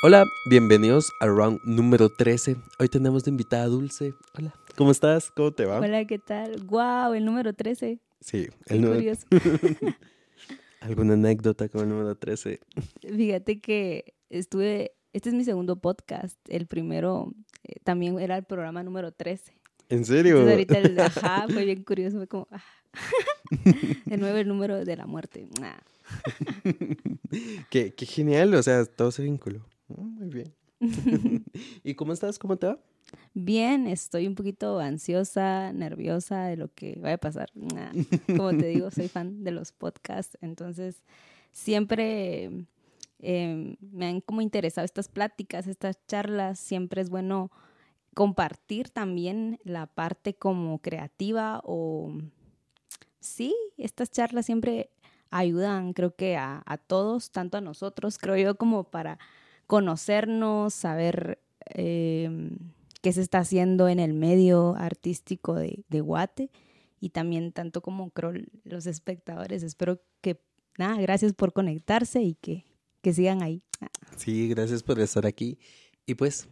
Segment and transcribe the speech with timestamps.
[0.00, 2.54] Hola, bienvenidos a round número 13.
[2.78, 4.14] Hoy tenemos de invitada a Dulce.
[4.38, 5.32] Hola, ¿cómo estás?
[5.32, 5.80] ¿Cómo te va?
[5.80, 6.62] Hola, ¿qué tal?
[6.66, 7.14] ¡Wow!
[7.14, 7.98] El número 13.
[8.20, 9.00] Sí, el número.
[9.00, 9.26] curioso.
[10.80, 12.60] ¿Alguna anécdota con el número 13?
[13.00, 14.92] Fíjate que estuve.
[15.12, 16.38] Este es mi segundo podcast.
[16.48, 19.52] El primero eh, también era el programa número 13.
[19.88, 20.42] ¿En serio?
[20.42, 22.18] Entonces, ahorita el ajá fue bien curioso.
[22.18, 22.46] Fue como.
[22.52, 22.62] ah.
[24.06, 25.48] De nuevo el número de la muerte.
[25.60, 25.82] Ah.
[27.70, 29.66] qué, qué genial, o sea, todo se vinculó.
[29.88, 30.54] Oh, muy bien.
[31.84, 32.38] ¿Y cómo estás?
[32.38, 32.78] ¿Cómo te va?
[33.34, 37.50] Bien, estoy un poquito ansiosa, nerviosa de lo que vaya a pasar.
[38.26, 41.02] Como te digo, soy fan de los podcasts, entonces
[41.52, 42.66] siempre
[43.20, 46.58] eh, me han como interesado estas pláticas, estas charlas.
[46.58, 47.50] Siempre es bueno
[48.14, 52.12] compartir también la parte como creativa o
[53.20, 54.90] sí, estas charlas siempre
[55.30, 59.18] ayudan, creo que a, a todos, tanto a nosotros, creo yo, como para
[59.68, 62.50] conocernos, saber eh,
[63.02, 66.50] qué se está haciendo en el medio artístico de, de Guate
[67.00, 68.32] y también tanto como creo
[68.64, 69.62] los espectadores.
[69.62, 70.40] Espero que,
[70.78, 72.64] nada, gracias por conectarse y que,
[73.02, 73.62] que sigan ahí.
[74.16, 75.58] Sí, gracias por estar aquí.
[76.06, 76.48] Y pues,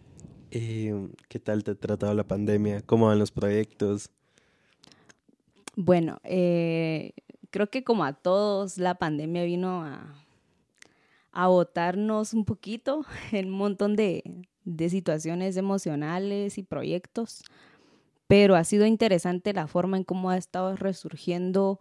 [0.50, 2.82] eh, ¿qué tal te ha tratado la pandemia?
[2.82, 4.10] ¿Cómo van los proyectos?
[5.74, 7.12] Bueno, eh,
[7.50, 10.25] creo que como a todos, la pandemia vino a,
[11.36, 14.24] a botarnos un poquito en un montón de,
[14.64, 17.42] de situaciones emocionales y proyectos,
[18.26, 21.78] pero ha sido interesante la forma en cómo ha estado resurgiendo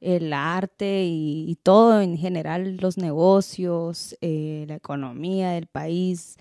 [0.00, 6.38] el arte y, y todo en general, los negocios, eh, la economía del país.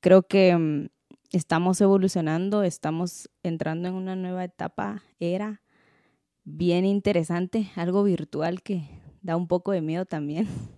[0.00, 0.88] Creo que mm,
[1.32, 5.60] estamos evolucionando, estamos entrando en una nueva etapa, era
[6.44, 8.88] bien interesante, algo virtual que
[9.22, 10.46] da un poco de miedo también.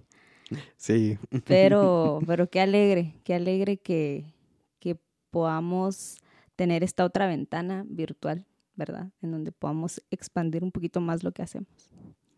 [0.77, 1.19] Sí.
[1.45, 4.33] Pero, pero qué alegre, qué alegre que,
[4.79, 4.99] que
[5.31, 6.19] podamos
[6.57, 9.11] tener esta otra ventana virtual, ¿verdad?
[9.23, 11.91] En donde podamos expandir un poquito más lo que hacemos.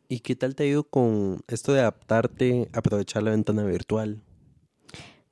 [0.09, 4.20] ¿Y qué tal te ha ido con esto de adaptarte, aprovechar la ventana virtual?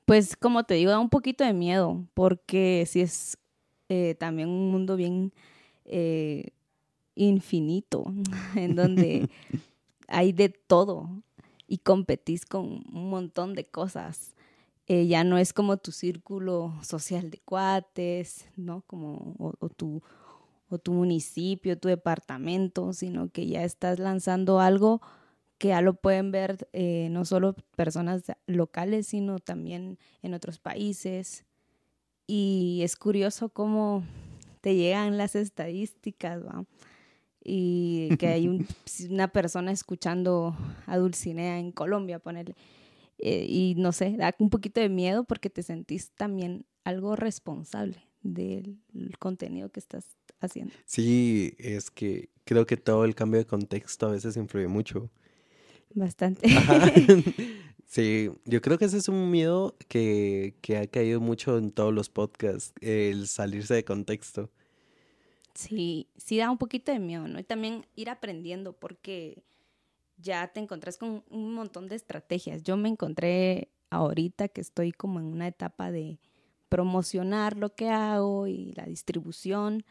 [0.05, 3.37] Pues como te digo, da un poquito de miedo, porque sí es
[3.89, 5.33] eh, también un mundo bien
[5.85, 6.51] eh,
[7.15, 8.05] infinito,
[8.55, 9.29] en donde
[10.07, 11.09] hay de todo
[11.69, 14.35] y competís con un montón de cosas.
[14.87, 18.81] Eh, ya no es como tu círculo social de cuates, ¿no?
[18.87, 20.01] Como, o, o tu,
[20.69, 24.99] o tu municipio, tu departamento, sino que ya estás lanzando algo
[25.59, 31.45] que ya lo pueden ver eh, no solo personas locales, sino también en otros países.
[32.25, 34.03] Y es curioso cómo
[34.61, 36.41] te llegan las estadísticas.
[37.43, 38.65] Y que hay un-
[39.09, 40.55] una persona escuchando
[40.85, 42.55] a Dulcinea en Colombia, ponerle.
[43.17, 47.97] Eh, y no sé, da un poquito de miedo porque te sentís también algo responsable
[48.21, 48.77] del
[49.19, 50.05] contenido que estás
[50.39, 50.73] haciendo.
[50.85, 55.09] Sí, es que creo que todo el cambio de contexto a veces influye mucho.
[55.93, 56.47] Bastante.
[56.47, 56.91] Ajá.
[57.85, 61.91] Sí, yo creo que ese es un miedo que, que ha caído mucho en todos
[61.91, 64.51] los podcasts, el salirse de contexto.
[65.53, 67.39] Sí, sí da un poquito de miedo, ¿no?
[67.39, 69.43] Y también ir aprendiendo porque
[70.17, 72.63] ya te encontrás con un montón de estrategias.
[72.63, 76.19] Yo me encontré ahorita que estoy como en una etapa de
[76.69, 79.83] promocionar lo que hago y la distribución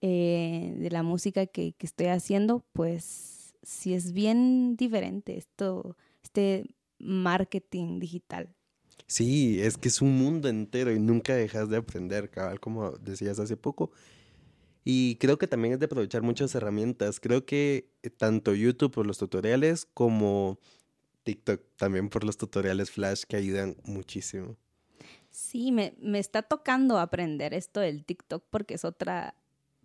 [0.00, 6.66] eh, de la música que, que estoy haciendo, pues sí es bien diferente esto, este
[6.98, 8.54] marketing digital.
[9.06, 13.38] Sí, es que es un mundo entero y nunca dejas de aprender, cabal, como decías
[13.38, 13.90] hace poco.
[14.84, 17.18] Y creo que también es de aprovechar muchas herramientas.
[17.18, 20.58] Creo que eh, tanto YouTube por los tutoriales como
[21.22, 24.56] TikTok también por los tutoriales Flash que ayudan muchísimo.
[25.30, 29.34] Sí, me, me está tocando aprender esto del TikTok porque es otra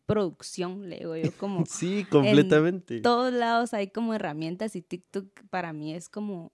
[0.06, 2.98] producción, le digo yo, como Sí, completamente.
[2.98, 6.52] en todos lados hay como herramientas y TikTok para mí es como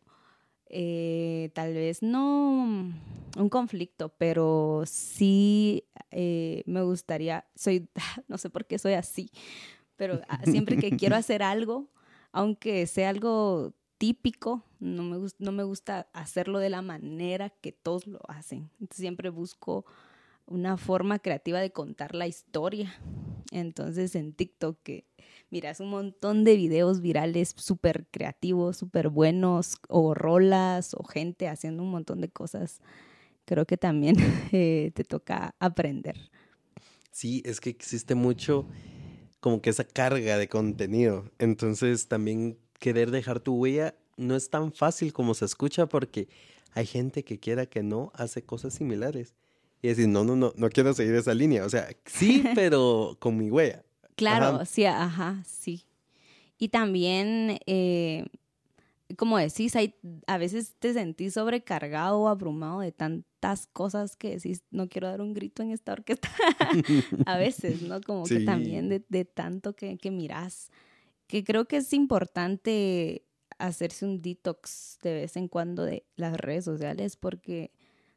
[0.68, 2.92] eh, tal vez no
[3.38, 7.90] un conflicto, pero sí eh, me gustaría, soy,
[8.28, 9.30] no sé por qué soy así,
[9.96, 11.90] pero ah, siempre que quiero hacer algo,
[12.32, 18.08] aunque sea algo típico, no me, no me gusta hacerlo de la manera que todos
[18.08, 18.70] lo hacen.
[18.92, 19.86] Siempre busco
[20.48, 22.94] una forma creativa de contar la historia.
[23.52, 25.06] Entonces en TikTok que
[25.50, 31.84] miras un montón de videos virales súper creativos, súper buenos, o rolas, o gente haciendo
[31.84, 32.82] un montón de cosas.
[33.46, 34.16] Creo que también
[34.52, 36.30] eh, te toca aprender.
[37.12, 38.68] Sí, es que existe mucho
[39.40, 41.32] como que esa carga de contenido.
[41.40, 46.28] Entonces también querer dejar tu huella no es tan fácil como se escucha porque
[46.74, 49.34] hay gente que quiera que no hace cosas similares.
[49.86, 51.64] Y decir, no, no, no, no quiero seguir esa línea.
[51.64, 53.84] O sea, sí, pero con mi huella.
[54.16, 55.84] Claro, sí, ajá, sí.
[56.58, 58.26] Y también, eh,
[59.16, 59.94] como decís, hay,
[60.26, 65.22] a veces te sentís sobrecargado o abrumado de tantas cosas que decís, no quiero dar
[65.22, 66.30] un grito en esta orquesta.
[67.28, 68.02] a veces, ¿no?
[68.02, 70.72] Como que también de, de tanto que, que mirás.
[71.28, 73.24] Que creo que es importante
[73.60, 77.72] hacerse un detox de vez en cuando de las redes sociales porque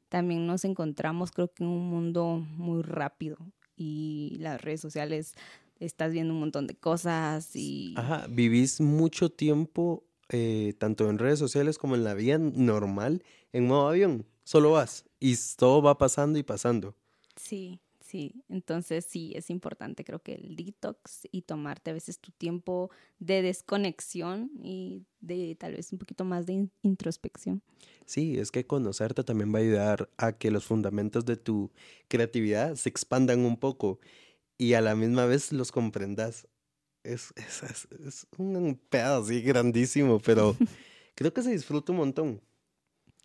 [0.08, 3.38] también nos encontramos creo que en un mundo muy rápido
[3.76, 5.34] y las redes sociales
[5.78, 7.94] estás viendo un montón de cosas y...
[7.96, 13.22] Ajá, vivís mucho tiempo, eh, tanto en redes sociales como en la vida normal,
[13.52, 14.26] en modo avión.
[14.44, 16.96] Solo vas y todo va pasando y pasando.
[17.36, 18.42] Sí, sí.
[18.48, 23.42] Entonces sí, es importante creo que el detox y tomarte a veces tu tiempo de
[23.42, 27.62] desconexión y de tal vez un poquito más de introspección.
[28.06, 31.70] Sí, es que conocerte también va a ayudar a que los fundamentos de tu
[32.08, 34.00] creatividad se expandan un poco
[34.56, 36.48] y a la misma vez los comprendas.
[37.04, 40.56] Es, es, un pedazo así grandísimo, pero
[41.14, 42.40] creo que se disfruta un montón.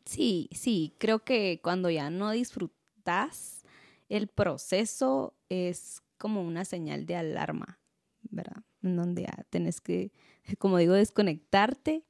[0.06, 3.63] Sí, sí, creo que cuando ya no disfrutas,
[4.10, 7.80] el proceso es como una señal de alarma,
[8.30, 8.64] ¿verdad?
[8.82, 10.12] En donde ya tenés que,
[10.58, 12.04] como digo, desconectarte.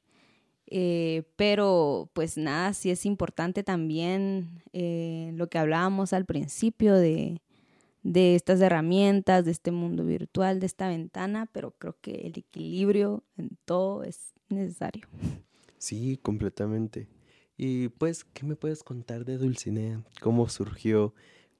[0.67, 7.41] Eh, pero pues nada, sí es importante también eh, lo que hablábamos al principio de,
[8.01, 13.23] de estas herramientas, de este mundo virtual, de esta ventana, pero creo que el equilibrio
[13.37, 15.07] en todo es necesario.
[15.83, 17.09] Sí, completamente.
[17.57, 20.01] Y pues, ¿qué me puedes contar de Dulcinea?
[20.21, 21.13] ¿Cómo surgió?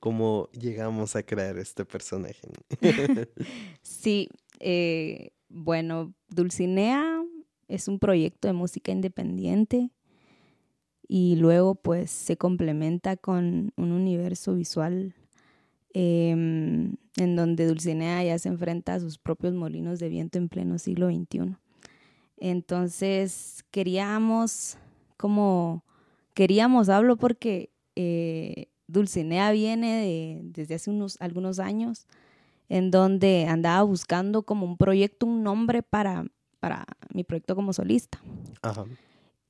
[0.03, 2.51] ¿Cómo llegamos a crear este personaje?
[3.81, 4.27] sí,
[4.59, 7.23] eh, bueno, Dulcinea
[7.69, 9.91] es un proyecto de música independiente
[11.07, 15.15] y luego pues se complementa con un universo visual
[15.94, 20.79] Em, en donde Dulcinea ya se enfrenta a sus propios molinos de viento en pleno
[20.79, 21.56] siglo XXI.
[22.38, 24.77] Entonces queríamos,
[25.17, 25.83] como
[26.33, 32.07] queríamos, hablo porque eh, Dulcinea viene desde hace unos, algunos años,
[32.69, 36.25] en donde andaba buscando como un proyecto, un nombre para,
[36.60, 38.22] para mi proyecto como solista.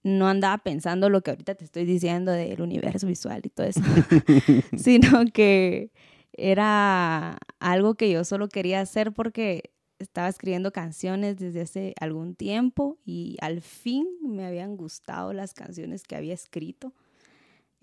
[0.04, 3.80] no andaba pensando lo que ahorita te estoy diciendo del universo visual y todo eso,
[4.78, 5.92] sino que
[6.34, 12.98] era algo que yo solo quería hacer porque estaba escribiendo canciones desde hace algún tiempo
[13.06, 16.94] y al fin me habían gustado las canciones que había escrito.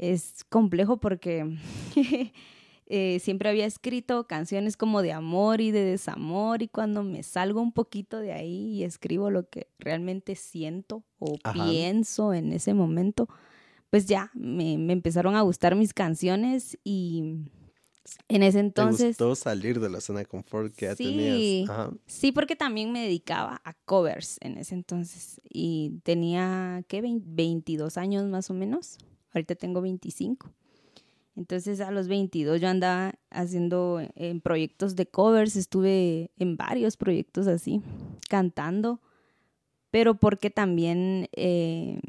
[0.01, 1.59] Es complejo porque
[2.87, 7.61] eh, siempre había escrito canciones como de amor y de desamor y cuando me salgo
[7.61, 13.29] un poquito de ahí y escribo lo que realmente siento o pienso en ese momento,
[13.91, 17.45] pues ya me, me empezaron a gustar mis canciones y
[18.29, 19.19] en ese entonces.
[19.19, 21.69] ¿Te gustó salir de la zona de confort que ya tenías?
[22.07, 25.41] Sí, porque también me dedicaba a covers en ese entonces.
[25.49, 27.03] Y tenía, ¿qué?
[27.03, 28.99] 22 años más o menos.
[29.33, 30.51] Ahorita tengo 25.
[31.37, 37.47] Entonces a los 22 yo andaba haciendo en proyectos de covers, estuve en varios proyectos
[37.47, 37.81] así,
[38.29, 39.01] cantando,
[39.91, 42.01] pero porque también eh,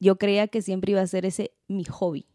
[0.00, 2.26] yo creía que siempre iba a ser ese mi hobby.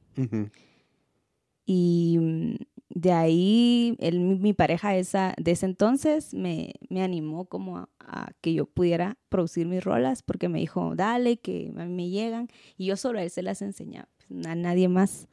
[1.66, 2.56] Y mm,
[2.98, 8.66] de ahí mi pareja esa, de ese entonces me, me animó como a, que yo
[8.66, 12.48] pudiera producir mis rolas porque me dijo, dale, que a mí me llegan.
[12.76, 15.28] Y yo solo a él se las enseñaba, pues, a nadie más.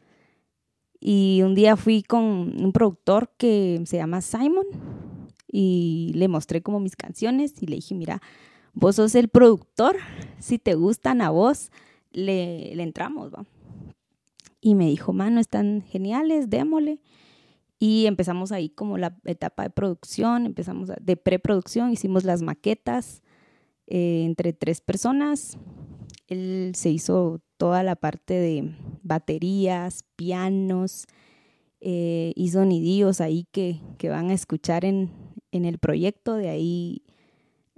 [1.01, 4.67] Y un día fui con un productor que se llama Simon
[5.51, 8.21] y le mostré como mis canciones y le dije, mira,
[8.75, 9.97] vos sos el productor,
[10.39, 11.71] si te gustan a vos,
[12.13, 13.47] le, le entramos, va
[14.61, 16.99] y me dijo, mano, están geniales, démosle.
[17.87, 23.23] Y empezamos ahí como la etapa de producción, empezamos de preproducción, hicimos las maquetas
[23.87, 25.59] eh, entre tres personas.
[26.27, 31.05] Él se hizo toda la parte de baterías, pianos
[31.83, 35.11] eh, y sonidillos ahí que, que, van a escuchar en,
[35.53, 36.37] en el proyecto.
[36.37, 37.03] De ahí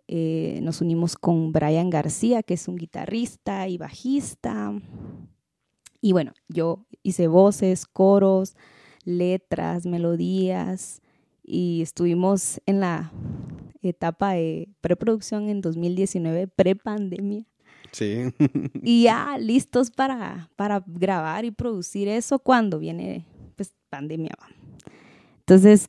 [0.07, 4.73] eh, nos unimos con Brian García, que es un guitarrista y bajista.
[6.01, 8.55] Y bueno, yo hice voces, coros,
[9.07, 11.01] letras, melodías
[11.43, 13.13] y estuvimos en la
[13.81, 17.45] etapa de preproducción en 2019, prepandemia.
[17.93, 18.25] Sí.
[18.83, 24.37] y ya listos para, para grabar y producir eso cuando viene pues pandemia.
[25.39, 25.89] Entonces,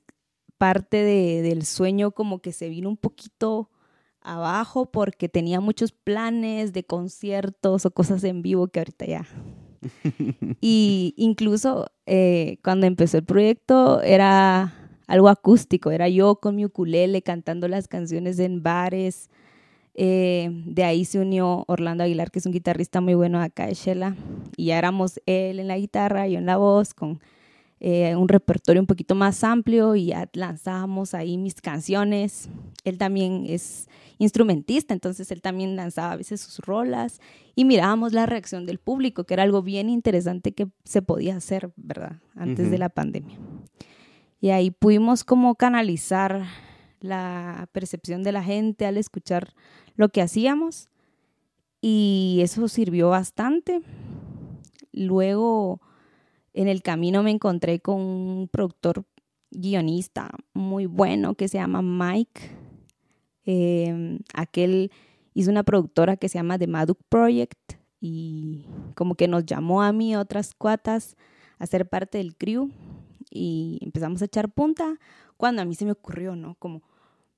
[0.57, 3.69] parte de, del sueño como que se vino un poquito
[4.21, 9.25] abajo porque tenía muchos planes de conciertos o cosas en vivo que ahorita ya
[10.61, 14.73] y incluso eh, cuando empezó el proyecto era
[15.07, 19.29] algo acústico, era yo con mi ukulele cantando las canciones en bares.
[19.95, 23.73] Eh, de ahí se unió Orlando Aguilar, que es un guitarrista muy bueno acá de
[23.73, 24.15] Shela,
[24.55, 27.19] y ya éramos él en la guitarra, yo en la voz, con
[27.79, 32.49] eh, un repertorio un poquito más amplio y ya lanzábamos ahí mis canciones.
[32.83, 37.19] Él también es instrumentista, entonces él también lanzaba a veces sus rolas
[37.55, 41.71] y mirábamos la reacción del público, que era algo bien interesante que se podía hacer,
[41.75, 42.19] ¿verdad?
[42.35, 43.37] Antes de la pandemia.
[44.39, 46.45] Y ahí pudimos como canalizar
[46.99, 49.53] la percepción de la gente al escuchar
[49.95, 50.89] lo que hacíamos
[51.81, 53.81] y eso sirvió bastante.
[54.91, 55.81] Luego
[56.53, 59.05] en el camino me encontré con un productor
[59.51, 62.66] guionista muy bueno que se llama Mike.
[63.49, 64.91] Em, aquel
[65.33, 69.93] hizo una productora que se llama The Maduk Project y como que nos llamó a
[69.93, 71.15] mí otras cuatas
[71.57, 72.69] a ser parte del crew
[73.31, 74.99] y empezamos a echar punta
[75.37, 76.55] cuando a mí se me ocurrió, ¿no?
[76.55, 76.81] Como,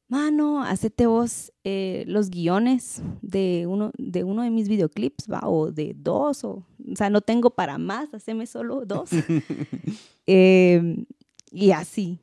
[0.08, 5.42] mano, hacete vos eh, los guiones de uno, de uno de mis videoclips, ¿va?
[5.44, 9.12] O de dos, o, o sea, no tengo para más, haceme solo dos.
[10.26, 11.06] Em,
[11.52, 12.20] y así.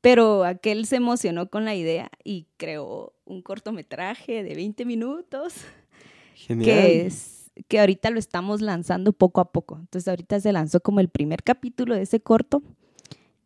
[0.00, 5.54] Pero aquel se emocionó con la idea y creó un cortometraje de 20 minutos.
[6.34, 6.64] Genial.
[6.64, 9.76] Que es que ahorita lo estamos lanzando poco a poco.
[9.78, 12.62] Entonces ahorita se lanzó como el primer capítulo de ese corto,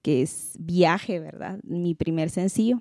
[0.02, 1.58] que es Viaje, ¿verdad?
[1.64, 2.80] Mi primer sencillo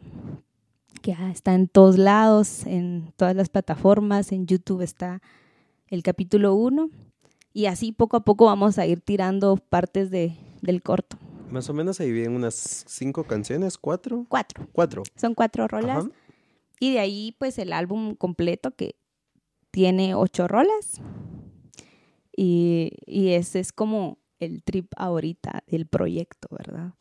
[1.04, 5.22] que está en todos lados, en todas las plataformas, en YouTube está
[5.88, 6.90] el capítulo 1
[7.54, 11.18] y así poco a poco vamos a ir tirando partes de, del corto.
[11.54, 14.26] Más o menos ahí vienen unas cinco canciones, cuatro.
[14.28, 14.68] Cuatro.
[14.74, 15.04] Cuatro.
[15.16, 16.06] Son cuatro rolas.
[16.80, 18.96] Y de ahí pues el álbum completo que
[19.70, 21.00] tiene ocho rolas.
[22.36, 26.96] Y, y ese es como el trip ahorita del proyecto, ¿verdad?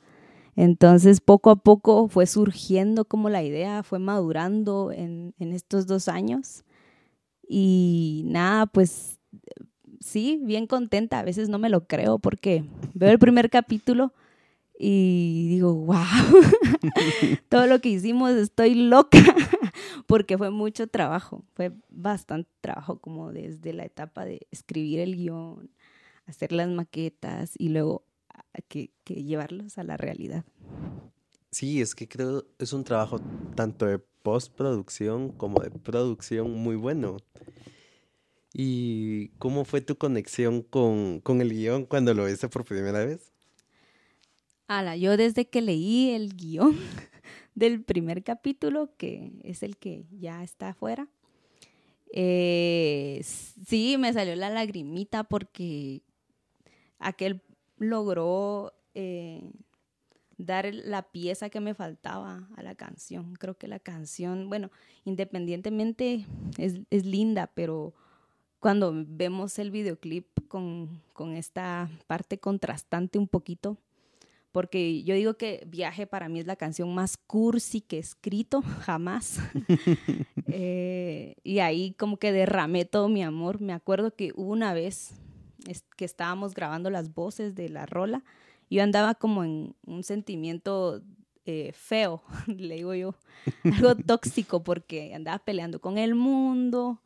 [0.54, 6.64] Entonces, poco a poco fue surgiendo como la idea, fue madurando en, estos dos años.
[7.48, 9.18] Y nada, pues
[10.00, 11.20] sí, bien contenta.
[11.20, 14.12] A veces no me lo creo porque veo el primer capítulo
[14.84, 15.96] y digo, wow,
[17.48, 19.18] todo lo que hicimos, estoy loca,
[20.08, 25.70] porque fue mucho trabajo, fue bastante trabajo, como desde la etapa de escribir el guion,
[26.26, 28.04] hacer las maquetas y luego
[28.68, 30.44] que, llevarlos a la realidad.
[31.52, 33.20] Sí, es que creo es un trabajo
[33.54, 37.18] tanto de postproducción como de producción muy bueno.
[38.52, 43.31] ¿Y cómo fue tu conexión con, con el guion cuando lo viste por primera vez?
[44.96, 46.76] Yo desde que leí el guion
[47.54, 51.08] del primer capítulo, que es el que ya está afuera,
[52.14, 56.02] eh, sí, me salió la lagrimita porque
[56.98, 57.42] aquel
[57.76, 59.42] logró eh,
[60.38, 63.34] dar la pieza que me faltaba a la canción.
[63.34, 64.70] Creo que la canción, bueno,
[65.04, 66.26] independientemente
[66.58, 67.94] es, es linda, pero
[68.58, 73.76] cuando vemos el videoclip con, con, esta parte contrastante un poquito,
[74.52, 78.62] porque yo digo que Viaje para mí es la canción más cursi que he escrito
[78.80, 79.40] jamás.
[80.54, 83.62] Eh, y ahí como que derramé todo mi amor.
[83.62, 85.14] Me acuerdo que una vez
[85.96, 88.22] que estábamos grabando las voces de la rola,
[88.68, 91.02] yo andaba como en un sentimiento
[91.46, 93.14] eh, feo, le digo yo,
[93.64, 97.00] algo tóxico porque andaba peleando con el mundo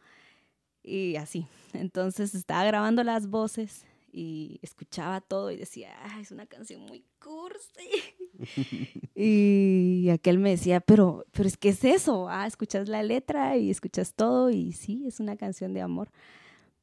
[0.82, 1.46] y así.
[1.72, 3.86] Entonces estaba grabando las voces
[4.16, 7.90] y escuchaba todo y decía, es una canción muy cursi.
[9.14, 13.70] y aquel me decía, pero, pero es que es eso, ah, escuchas la letra y
[13.70, 16.10] escuchas todo y sí, es una canción de amor.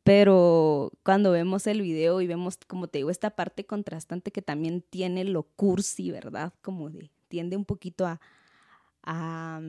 [0.04, 4.84] Pero cuando vemos el video y vemos, como te digo, esta parte contrastante que también
[4.88, 6.54] tiene lo cursi, ¿verdad?
[6.62, 8.22] Como de, tiende un poquito a,
[9.02, 9.60] a,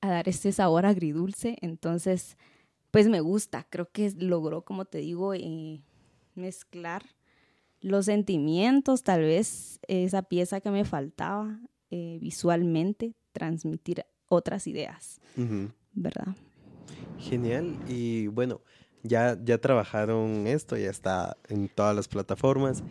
[0.00, 1.56] dar este sabor agridulce.
[1.60, 2.36] Entonces,
[2.92, 3.66] pues me gusta.
[3.68, 5.82] Creo que logró, como te digo, eh,
[6.34, 7.04] mezclar
[7.80, 11.60] los sentimientos, tal vez esa pieza que me faltaba
[11.90, 15.20] eh, visualmente, transmitir otras ideas,
[15.92, 16.34] ¿verdad?
[17.18, 17.76] Genial.
[17.88, 18.62] Y bueno,
[19.02, 22.82] ya, ya trabajaron esto, ya está en todas las plataformas.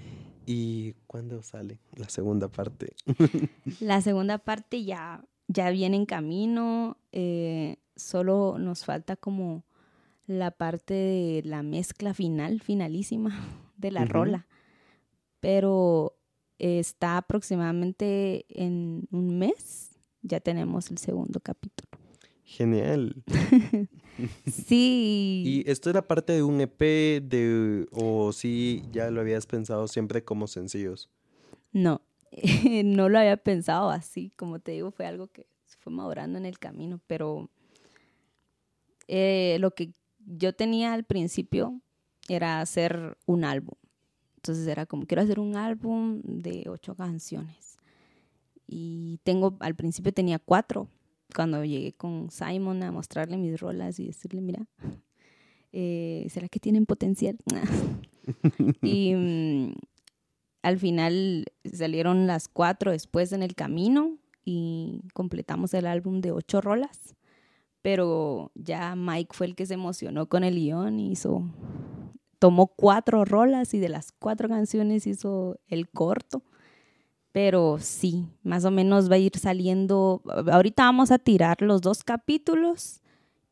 [0.46, 2.94] ¿Y cuándo sale la segunda parte?
[3.80, 6.98] la segunda parte ya, ya viene en camino.
[7.12, 9.64] Eh, solo nos falta como
[10.26, 13.32] la parte de la mezcla final, finalísima
[13.78, 14.48] de la rola.
[15.40, 16.18] Pero
[16.60, 21.90] está aproximadamente en un mes, ya tenemos el segundo capítulo.
[22.46, 23.24] Genial.
[24.52, 25.44] sí.
[25.46, 26.80] ¿Y esto era parte de un EP
[27.22, 31.10] de o sí ya lo habías pensado siempre como sencillos?
[31.72, 32.02] No,
[32.84, 36.46] no lo había pensado así, como te digo, fue algo que se fue madurando en
[36.46, 37.50] el camino, pero
[39.08, 39.92] eh, lo que
[40.26, 41.82] yo tenía al principio
[42.30, 43.76] era hacer un álbum.
[44.38, 47.78] Entonces era como, quiero hacer un álbum de ocho canciones.
[48.68, 50.88] Y tengo, al principio tenía cuatro.
[51.34, 54.66] Cuando llegué con Simon a mostrarle mis rolas y decirle, mira,
[55.72, 57.38] eh, ¿será que tienen potencial?
[58.82, 59.74] y mm,
[60.62, 66.62] al final salieron las cuatro después en el camino y completamos el álbum de ocho
[66.62, 67.16] rolas.
[67.84, 71.44] Pero ya Mike fue el que se emocionó con el guion y hizo
[72.40, 76.42] tomó cuatro rolas y de las cuatro canciones hizo el corto.
[77.32, 80.22] Pero sí, más o menos va a ir saliendo.
[80.52, 83.02] Ahorita vamos a tirar los dos capítulos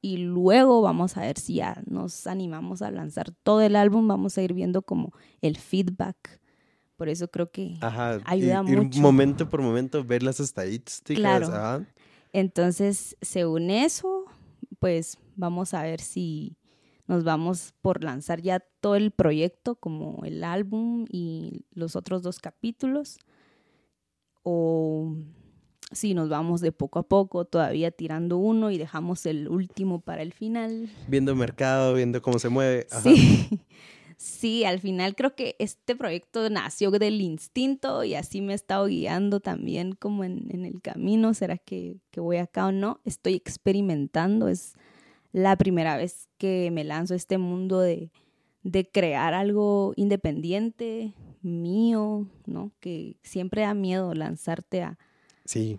[0.01, 4.09] y luego vamos a ver si ya nos animamos a lanzar todo el álbum.
[4.09, 6.41] Vamos a ir viendo como el feedback.
[6.97, 7.77] Por eso creo que
[8.25, 8.99] ayuda mucho.
[8.99, 11.17] momento por momento, ver las estadísticas.
[11.17, 11.85] Claro.
[12.33, 14.20] Entonces, según eso,
[14.81, 16.57] pues vamos a ver si
[17.05, 22.39] nos vamos por lanzar ya todo el proyecto como el álbum y los otros dos
[22.39, 23.19] capítulos
[24.41, 25.15] o
[25.91, 30.23] si nos vamos de poco a poco, todavía tirando uno y dejamos el último para
[30.23, 30.89] el final.
[31.07, 32.87] Viendo el mercado, viendo cómo se mueve.
[33.03, 33.49] Sí.
[34.21, 38.85] sí, al final creo que este proyecto nació del instinto y así me ha estado
[38.85, 41.33] guiando también como en, en el camino.
[41.33, 43.01] ¿Será que, que voy acá o no?
[43.03, 44.75] Estoy experimentando, es
[45.31, 48.11] la primera vez que me lanzo a este mundo de,
[48.91, 52.71] crear algo independiente, mío, ¿no?
[52.79, 54.99] Que siempre da miedo lanzarte a,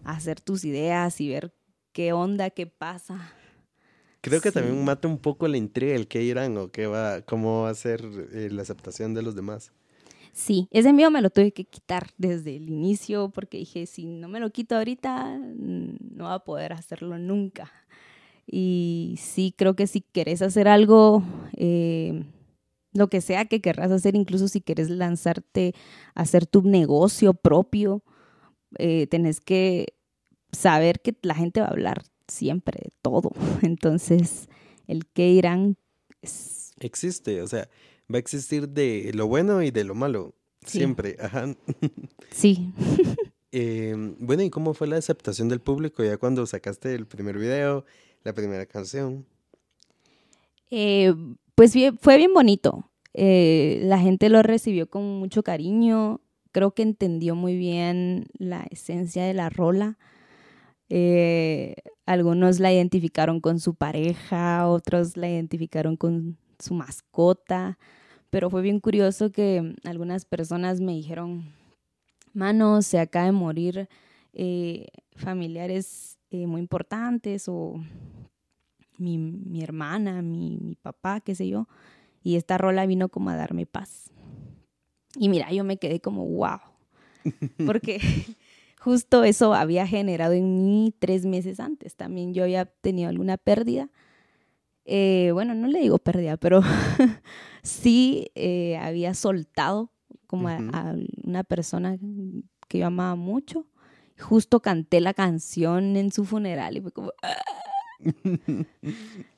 [0.04, 1.54] hacer tus ideas y ver
[1.92, 3.32] qué onda, qué pasa.
[4.22, 7.62] Creo que también mata un poco la intriga el qué irán o qué va, cómo
[7.62, 8.00] va a ser
[8.32, 9.72] eh, la aceptación de los demás.
[10.32, 14.28] Sí, ese miedo me lo tuve que quitar desde el inicio porque dije, si no
[14.28, 17.72] me lo quito ahorita, no va a poder hacerlo nunca.
[18.46, 21.24] Y sí, creo que si querés hacer algo,
[21.56, 22.24] eh,
[22.92, 25.74] lo que sea que querrás hacer, incluso si querés lanzarte
[26.14, 28.04] a hacer tu negocio propio,
[28.78, 29.94] eh, tenés que
[30.52, 33.32] saber que la gente va a hablar siempre de todo.
[33.62, 34.48] Entonces,
[34.86, 35.76] el que irán
[36.80, 37.68] existe, o sea,
[38.12, 40.34] va a existir de lo bueno y de lo malo.
[40.64, 41.54] Siempre, ajá.
[42.30, 42.72] Sí.
[43.50, 47.84] Em, bueno, ¿y cómo fue la aceptación del público ya cuando sacaste el primer video?
[48.24, 49.26] la primera canción?
[50.70, 51.14] Eh,
[51.54, 52.90] pues fue bien bonito.
[53.14, 56.20] Eh, la gente lo recibió con mucho cariño.
[56.50, 59.98] Creo que entendió muy bien la esencia de la rola.
[60.94, 61.74] Eh,
[62.04, 67.78] algunos la identificaron con su pareja, otros la identificaron con su mascota,
[68.28, 71.50] pero fue bien curioso que algunas personas me dijeron,
[72.34, 73.88] mano, se acaba de morir
[75.16, 77.82] familiares eh, muy importantes o
[78.98, 81.68] mi, mi hermana, mi, mi, papá, qué sé yo.
[82.22, 84.10] Y esta rola vino como a darme paz.
[85.16, 86.60] Y mira, yo me quedé como, wow.
[87.66, 87.98] Porque
[88.82, 91.94] justo eso había generado en mí tres meses antes.
[91.96, 93.90] También yo había tenido alguna pérdida.
[94.84, 96.60] Eh, bueno, no le digo pérdida, pero
[97.62, 99.92] sí eh, había soltado
[100.26, 101.96] como a, una persona
[102.68, 103.66] que yo amaba mucho
[104.18, 107.12] justo canté la canción en su funeral y fue como...
[107.22, 107.36] Ah".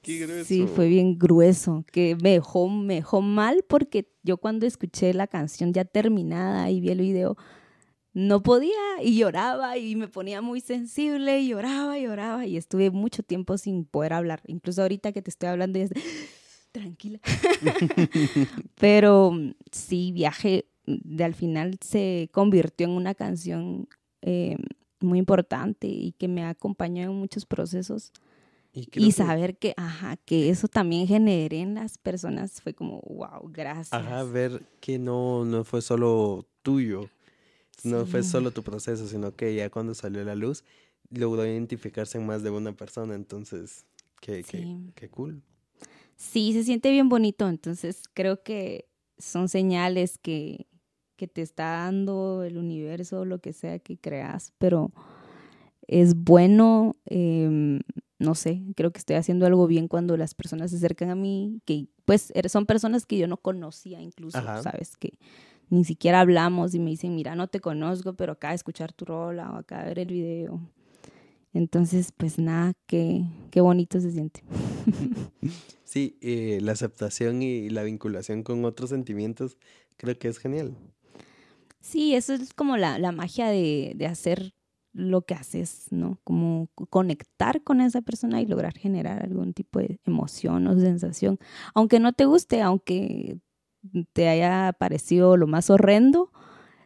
[0.01, 0.45] Qué grueso.
[0.47, 5.27] Sí, fue bien grueso, que me dejó, me dejó mal porque yo cuando escuché la
[5.27, 7.37] canción ya terminada y vi el video,
[8.15, 12.91] no podía y lloraba y me ponía muy sensible y lloraba y lloraba y estuve
[12.91, 14.41] mucho tiempo sin poder hablar.
[14.47, 15.89] Incluso ahorita que te estoy hablando ya
[16.73, 17.21] tranquila.
[18.81, 19.33] Pero
[19.73, 23.89] sí, viaje de al final se convirtió en una canción
[24.23, 24.57] eh,
[25.01, 28.13] muy importante y que me acompañó en muchos procesos.
[28.73, 33.93] Y, saber que, ajá, que eso también generé en las personas fue como, wow, gracias.
[33.93, 37.09] Ajá, ver que no, no fue solo tuyo,
[37.83, 40.65] no fue solo tu proceso, sino que ya cuando salió a la luz
[41.11, 43.85] logró identificarse en más de una persona, entonces,
[44.21, 45.43] qué, qué, qué cool.
[46.17, 50.67] Sí, se siente bien bonito, entonces creo que son señales que,
[51.17, 54.93] que te está dando el universo, lo que sea que creas, pero
[55.87, 57.81] es bueno, em,
[58.19, 61.61] no sé, creo que estoy haciendo algo bien cuando las personas se acercan a mí,
[61.65, 64.97] que pues er, son personas que yo no conocía incluso, ¿sabes?
[64.97, 65.19] Que
[65.75, 69.05] ni siquiera hablamos y me dicen, mira, no te conozco, pero acá de escuchar tu
[69.05, 70.61] rola o acá de ver el video.
[71.53, 74.43] Entonces, pues nada, qué, qué bonito se siente.
[75.85, 79.59] Sí, eh, la aceptación y la vinculación con otros sentimientos
[79.97, 80.77] creo que es genial.
[81.79, 84.55] Sí, eso es como la, la magia de, de hacer
[84.93, 86.19] lo que haces, ¿no?
[86.25, 91.39] Como conectar con esa persona y lograr generar algún tipo de emoción o sensación.
[91.75, 93.39] Aunque no te guste, aunque
[94.13, 96.31] te haya parecido lo más horrendo,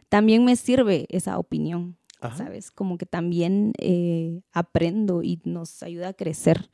[0.09, 1.97] también me sirve esa opinión,
[2.35, 2.71] ¿sabes?
[2.71, 6.69] Como que también eh, aprendo y nos ayuda a crecer.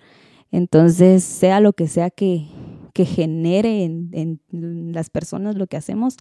[0.51, 2.47] Entonces, sea lo que sea que,
[2.93, 6.17] que genere en, en las personas lo que hacemos,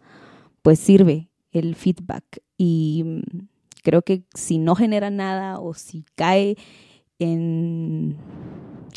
[0.62, 2.42] pues sirve el feedback.
[2.56, 3.46] Y mm,
[3.82, 6.56] creo que si no genera nada o si cae
[7.18, 8.16] en...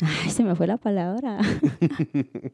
[0.00, 1.38] Ay, se me fue la palabra.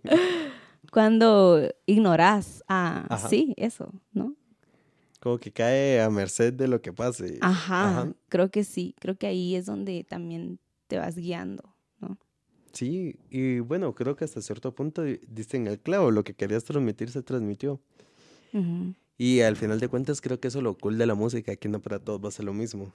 [0.95, 4.37] Cuando ignoras, ah, sí, eso, ¿no?
[5.19, 7.39] Como que cae a merced de lo que pase.
[7.41, 12.17] Ajá, creo que sí, creo que ahí es donde también te vas guiando, ¿no?
[12.71, 16.63] Sí, y bueno, creo que hasta cierto punto diste en el clavo, lo que querías
[16.63, 17.81] transmitir se transmitió.
[19.19, 21.69] Y al final de cuentas creo que eso es lo cool de la música, que
[21.69, 22.93] no para todos va a ser lo mismo.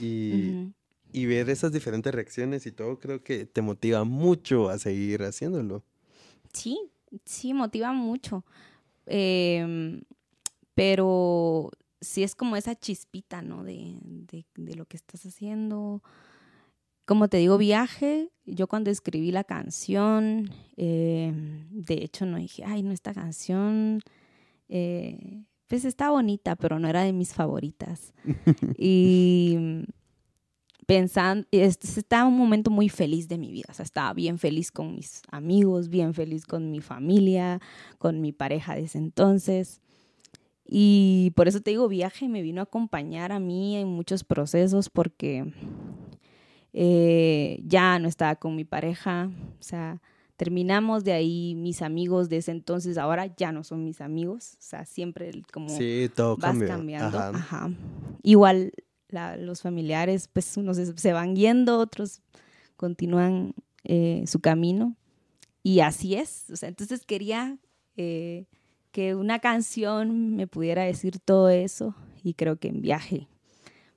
[0.00, 0.72] Y,
[1.12, 5.84] y ver esas diferentes reacciones y todo creo que te motiva mucho a seguir haciéndolo.
[6.52, 6.90] Sí,
[7.24, 8.44] sí, motiva mucho.
[9.06, 10.02] Em,
[10.74, 13.64] pero sí es como esa chispita, ¿no?
[13.64, 16.02] De, de, de, lo que estás haciendo.
[17.04, 18.30] Como te digo, viaje.
[18.44, 21.32] Yo cuando escribí la canción, eh,
[21.70, 24.00] de hecho no dije, ay, no, esta canción
[24.68, 28.12] eh, pues está bonita, pero no era de mis favoritas.
[28.78, 29.84] y
[30.86, 34.94] pensando, estaba un momento muy feliz de mi vida, o sea, estaba bien feliz con
[34.94, 37.60] mis amigos, bien feliz con mi familia,
[37.98, 39.82] con mi pareja de ese entonces.
[40.64, 44.88] Y por eso te digo, viaje me vino a acompañar a mí en muchos procesos
[44.88, 45.52] porque
[46.72, 50.00] eh, ya no estaba con mi pareja, o sea,
[50.36, 54.62] terminamos de ahí mis amigos de ese entonces ahora ya no son mis amigos o
[54.62, 57.70] sea siempre como sí, todo vas cambiando Ajá.
[58.22, 58.72] igual
[59.08, 62.22] los familiares pues unos se, van yendo otros
[62.76, 64.96] continúan eh, su camino
[65.62, 67.58] y así es o sea entonces quería
[67.96, 68.46] eh,
[68.90, 73.28] que una canción me pudiera decir todo eso y creo que en viaje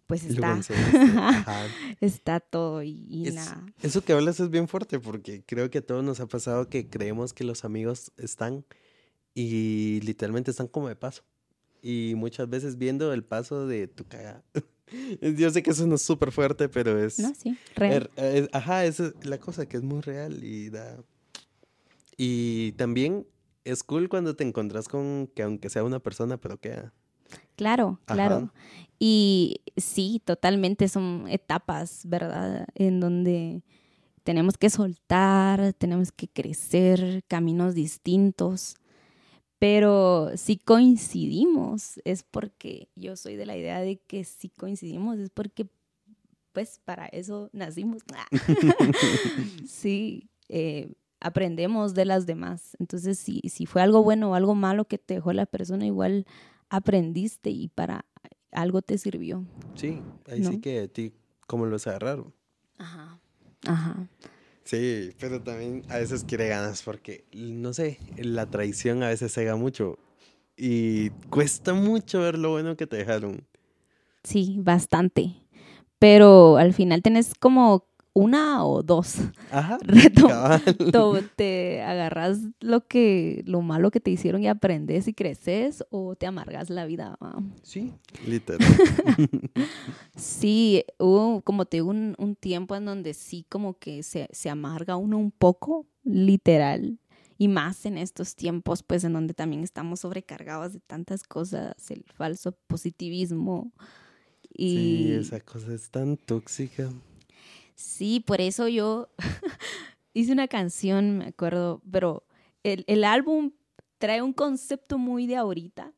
[0.10, 0.60] pues está,
[2.02, 3.64] está todo y, nada.
[3.84, 6.90] Eso que hablas es bien fuerte porque creo que a todos nos ha pasado que
[6.90, 8.66] creemos que los amigos están
[9.36, 11.22] y literalmente están como de paso.
[11.84, 14.44] Y muchas veces viendo el paso de tu cagada.
[15.22, 17.20] Yo sé que eso no es súper fuerte, pero es...
[17.20, 18.10] No, sí, real.
[18.16, 20.98] Er, ajá, esa es la cosa que es muy real y da...
[22.18, 23.26] Y también
[23.64, 26.94] es cool cuando te encontrás con que aunque sea una persona, pero queda.
[27.56, 28.52] Claro, claro.
[29.00, 32.68] Y sí, totalmente son etapas, ¿verdad?
[32.76, 33.64] En donde
[34.24, 38.76] tenemos que soltar, tenemos que crecer, caminos distintos.
[39.60, 45.30] Pero si coincidimos es porque yo soy de la idea de que si coincidimos es
[45.30, 45.68] porque
[46.54, 48.02] pues para eso nacimos.
[49.68, 52.76] sí, eh, aprendemos de las demás.
[52.80, 56.26] Entonces, si, si fue algo bueno o algo malo que te dejó la persona, igual
[56.70, 58.06] aprendiste y para
[58.52, 59.46] algo te sirvió.
[59.76, 61.14] Sí, ahí sí que a ti,
[61.48, 62.34] ¿cómo lo agarraron?
[62.78, 63.20] Ajá,
[63.68, 64.08] ajá.
[64.64, 69.56] Sí, pero también a veces quiere ganas porque, no sé, la traición a veces cega
[69.56, 69.98] mucho
[70.56, 73.46] y cuesta mucho ver lo bueno que te dejaron.
[74.24, 75.36] Sí, bastante.
[75.98, 79.16] Pero al final tenés como una o dos.
[79.52, 79.78] Ajá.
[81.36, 86.28] te agarras lo que, lo malo que te hicieron y aprendes y creces o te
[86.28, 87.18] amargas la vida.
[87.64, 87.94] Sí,
[88.28, 88.68] literal.
[90.20, 94.50] sí, hubo, como te digo, un, un, tiempo en donde sí como que se, se
[94.50, 97.00] amarga uno un poco, literal.
[97.38, 102.04] Y más en estos tiempos, pues en donde también estamos sobrecargados de tantas cosas, el
[102.04, 103.72] falso positivismo.
[104.54, 104.76] Y...
[104.76, 106.92] Sí, esa cosa es tan tóxica.
[107.76, 109.10] Sí, por eso yo
[110.14, 112.26] hice una canción, me acuerdo, pero
[112.64, 113.54] el, el, álbum
[114.00, 115.94] trae un concepto muy de ahorita,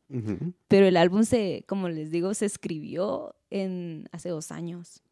[0.67, 5.03] pero el álbum se, como les digo, se escribió en hace dos años.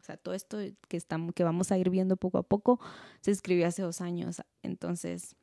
[0.00, 0.58] O sea, todo esto
[0.88, 2.80] que, estamos, que vamos a ir viendo poco a poco
[3.20, 4.42] se escribió hace dos años.
[4.62, 5.36] Entonces,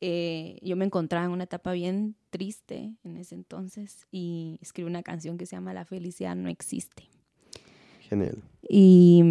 [0.00, 5.02] eh, yo me encontraba en una etapa bien triste en ese entonces y escribí una
[5.02, 7.04] canción que se llama La felicidad no existe.
[8.08, 8.42] Genial.
[8.68, 9.22] Y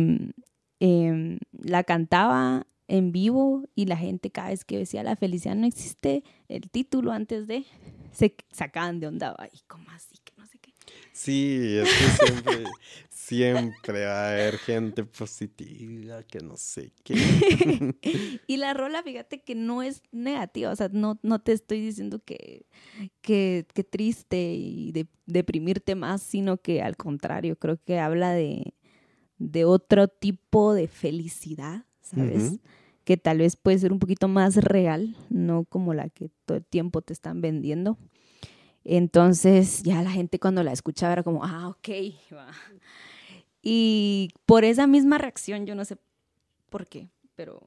[0.80, 5.68] Em, la cantaba en vivo y la gente cada vez que decía la felicidad no
[5.68, 7.66] existe, el título antes de,
[8.14, 10.16] se sacaban de onda, ay, ¿cómo así?
[10.24, 10.74] Que no sé qué.
[11.20, 12.64] Sí, es que siempre,
[13.10, 17.14] siempre va a haber gente positiva que no sé qué.
[18.48, 22.24] y la rola, fíjate que no es negativa, o sea, no, no te estoy diciendo
[22.24, 22.68] que,
[23.22, 28.74] que, triste y de, deprimirte más, sino que al contrario, creo que habla de,
[29.38, 32.62] de otro tipo de felicidad, ¿sabes?
[33.04, 36.66] Que tal vez puede ser un poquito más real, no como la que todo el
[36.66, 37.98] tiempo te están vendiendo.
[38.84, 41.90] Entonces ya la gente cuando la escuchaba era como, ah, ok.
[43.62, 45.98] Y por esa misma reacción, yo no sé
[46.70, 47.62] por qué, pero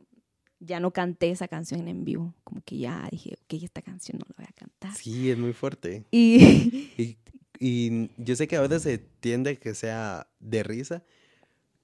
[0.61, 2.35] ya no canté esa canción en vivo.
[2.44, 4.94] Como que ya dije, ok, esta canción no la voy a cantar.
[4.94, 6.05] Sí, es muy fuerte.
[6.11, 6.90] Y,
[7.61, 11.05] y, yo sé que ahora se tiende que sea de risa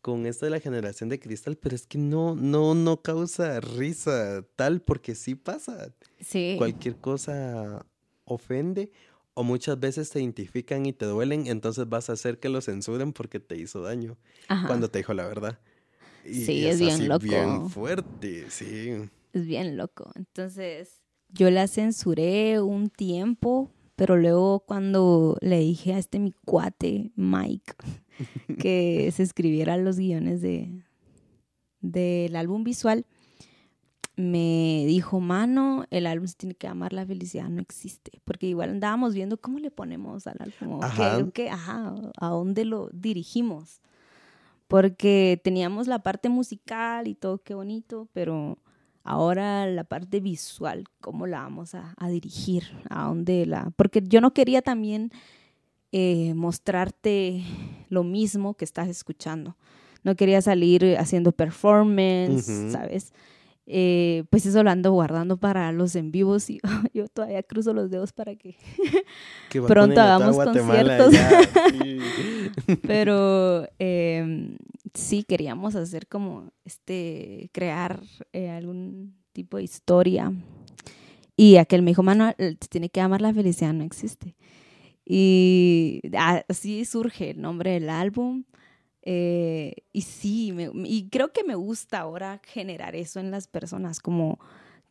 [0.00, 4.44] con esto de la generación de cristal, pero es que no, no, no causa risa
[4.56, 5.92] tal porque sí pasa.
[6.20, 6.54] Sí.
[6.56, 7.84] Cualquier cosa
[8.24, 8.92] ofende
[9.38, 13.12] o muchas veces te identifican y te duelen, entonces vas a hacer que lo censuren
[13.12, 14.16] porque te hizo daño
[14.66, 15.60] cuando te dijo la verdad.
[16.24, 17.24] sí, es, bien loco.
[17.24, 18.94] Bien fuerte, sí.
[19.32, 20.10] Es bien loco.
[20.16, 27.12] Entonces, yo la censuré un tiempo, pero luego cuando le dije a este mi cuate,
[27.14, 27.74] Mike,
[28.58, 30.82] que se escribiera los guiones de
[31.80, 33.06] del álbum visual,
[34.18, 38.70] me dijo, mano, el álbum se tiene que llamar La felicidad no existe, porque igual
[38.70, 41.24] andábamos viendo cómo le ponemos al álbum, ajá.
[41.52, 43.80] ajá, a dónde lo dirigimos,
[44.66, 48.58] porque teníamos la parte musical y todo, qué bonito, pero
[49.04, 54.34] ahora la parte visual, cómo la vamos a, dirigir, a dónde la, porque yo no
[54.34, 55.12] quería también
[55.92, 57.44] eh, mostrarte
[57.88, 59.56] lo mismo que estás escuchando,
[60.02, 63.12] no quería salir haciendo performance, ¿sabes?
[63.70, 66.58] Eh, pues eso lo ando guardando para los en vivos y
[66.94, 68.56] yo todavía cruzo los dedos para que,
[69.50, 71.12] pronto hagamos conciertos.
[72.82, 74.56] Pero em,
[74.94, 78.00] sí queríamos hacer como este, crear
[78.32, 80.32] eh, algún tipo de historia.
[81.36, 82.32] Y aquel me dijo, mano,
[82.70, 84.34] tiene que llamar La felicidad no existe.
[85.04, 86.00] Y
[86.48, 88.44] así surge el nombre del álbum.
[89.02, 90.52] Eh, y sí,
[90.84, 94.38] y creo que me gusta ahora generar eso en las personas, como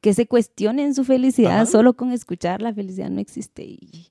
[0.02, 4.10] que se cuestionen su felicidad solo con escuchar la felicidad no existe y,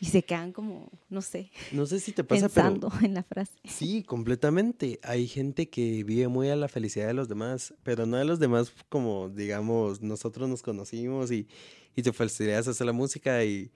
[0.00, 1.50] y, se quedan como, no sé.
[1.72, 3.52] No sé si te pasa, pensando en la frase.
[3.64, 4.98] Sí, completamente.
[5.02, 8.38] Hay gente que vive muy a la felicidad de los demás, pero no de los
[8.38, 11.48] demás como, digamos, nosotros nos conocimos y,
[11.94, 13.70] y tu felicidad es hacer la música y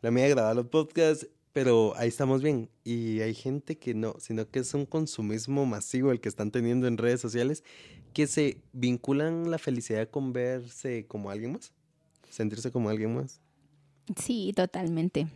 [0.00, 2.70] la mía grabar los podcasts pero ahí estamos bien.
[2.84, 6.86] Y hay gente que no, sino que es un consumismo masivo el que están teniendo
[6.86, 7.62] en redes sociales,
[8.12, 11.72] que se vinculan la felicidad con verse como alguien más,
[12.28, 13.40] sentirse como alguien más.
[14.16, 15.28] Sí, totalmente.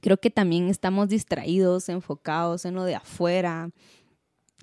[0.00, 3.70] Creo que también estamos distraídos, enfocados en lo de afuera.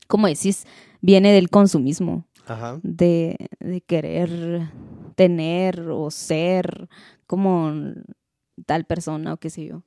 [0.08, 0.65] Como decís,
[1.02, 2.80] viene del consumismo, Ajá.
[2.84, 4.69] De, de querer
[5.15, 6.89] tener o ser
[7.26, 7.73] como
[8.65, 9.84] tal persona o qué sé yo.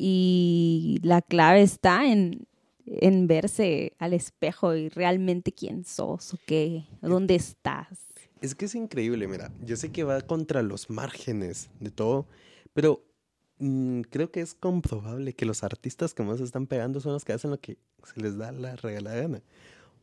[0.00, 2.46] Y la clave está en,
[2.86, 7.98] en verse al espejo y realmente quién sos o qué, dónde estás.
[8.40, 12.28] Es que es increíble, mira, yo sé que va contra los márgenes de todo,
[12.74, 13.04] pero
[13.58, 17.32] mm, creo que es comprobable que los artistas que más están pegando son los que
[17.32, 19.42] hacen lo que se les da la regalada gana,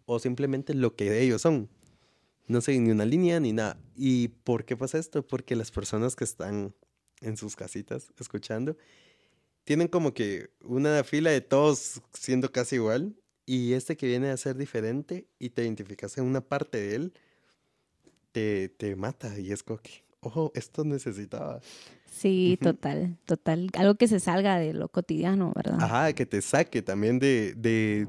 [0.06, 1.70] o simplemente lo que ellos son.
[2.48, 3.78] No sé, ni una línea ni nada.
[3.96, 5.26] ¿Y por qué pasa esto?
[5.26, 6.76] Porque las personas que están
[7.22, 8.76] en sus casitas escuchando
[9.66, 14.38] tienen como que una fila de todos siendo casi igual y este que viene a
[14.38, 17.14] ser diferente y te identificas en una parte de él,
[18.32, 21.60] te, te mata y es como que, ojo, esto necesitaba.
[22.10, 23.70] Sí, total, total.
[23.74, 25.80] Algo que se salga de lo cotidiano, ¿verdad?
[25.82, 28.08] Ajá, que te saque también de, de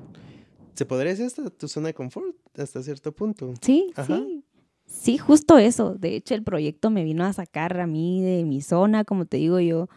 [0.75, 3.55] ¿se podría decir hasta tu zona de confort hasta cierto punto?
[3.63, 4.43] Sí, sí.
[4.87, 5.95] Sí, justo eso.
[5.95, 9.39] De hecho, el proyecto me vino a sacar a mí de mi zona, como te
[9.39, 9.89] digo yo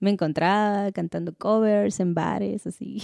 [0.00, 3.00] me encontraba cantando covers en bares, así.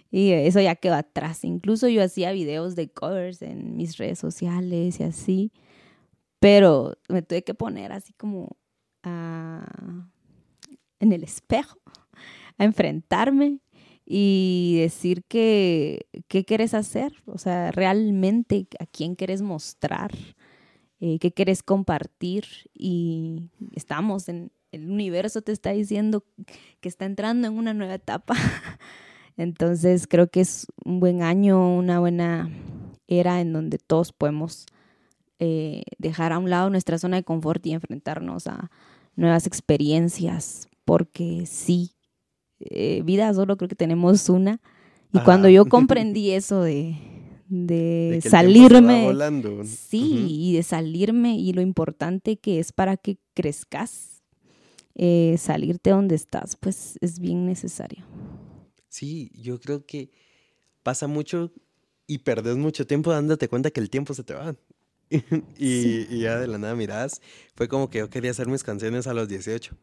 [0.10, 1.44] y eso ya quedó atrás.
[1.44, 5.52] Incluso yo hacía videos de covers en mis redes sociales y así.
[6.40, 8.56] Pero me tuve que poner así como
[11.00, 11.78] en el espejo,
[12.58, 13.60] a enfrentarme
[14.04, 20.12] y decir que, qué quieres hacer, o sea, realmente a quién quieres mostrar,
[21.00, 22.44] eh, qué quieres compartir.
[22.74, 26.24] Y estamos en, el universo te está diciendo
[26.80, 28.34] que está entrando en una nueva etapa.
[29.36, 32.50] Entonces creo que es un buen año, una buena
[33.06, 34.66] era en donde todos podemos
[35.38, 38.70] eh, dejar a un lado nuestra zona de confort y enfrentarnos a
[39.14, 41.92] nuevas experiencias, porque sí,
[42.60, 44.60] eh, vida solo creo que tenemos una.
[45.12, 46.96] Y cuando yo comprendí eso de,
[47.48, 49.08] de, salirme,
[49.64, 54.17] sí, y de salirme y lo importante que es para que crezcas,
[54.98, 58.04] eh, salirte donde estás, pues es bien necesario.
[58.88, 60.10] Sí, yo creo que
[60.82, 61.52] pasa mucho
[62.08, 64.56] y perdes mucho tiempo dándote cuenta que el tiempo se te va.
[65.56, 67.22] y, ya de la nada mirás,
[67.54, 69.76] fue como que yo quería hacer mis canciones a los 18.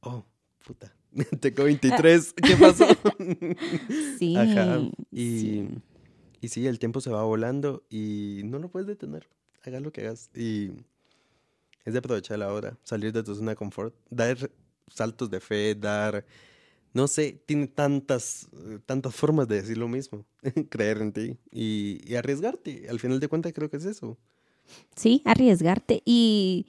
[0.00, 0.24] Oh,
[0.64, 0.96] puta,
[1.40, 2.86] tengo 23, ¿qué pasó?
[4.18, 4.36] sí.
[4.36, 4.80] Ajá.
[5.10, 5.68] Y,
[6.40, 9.28] y sí, el tiempo se va volando y no lo puedes detener.
[9.64, 10.30] Hagas lo que hagas.
[10.34, 10.70] Y
[11.84, 14.50] es de aprovechar la hora, salir de tu zona de confort, dar
[14.88, 16.24] saltos de fe, dar,
[16.92, 18.48] no sé, tiene tantas,
[18.86, 20.24] tantas formas de decir lo mismo,
[20.70, 22.86] creer en ti y, y, arriesgarte.
[22.88, 24.18] Al final de cuentas creo que es eso.
[24.94, 26.66] Sí, arriesgarte y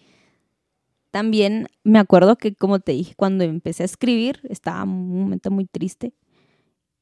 [1.13, 5.65] también me acuerdo que, como te dije, cuando empecé a escribir, estaba un momento muy
[5.65, 6.15] triste.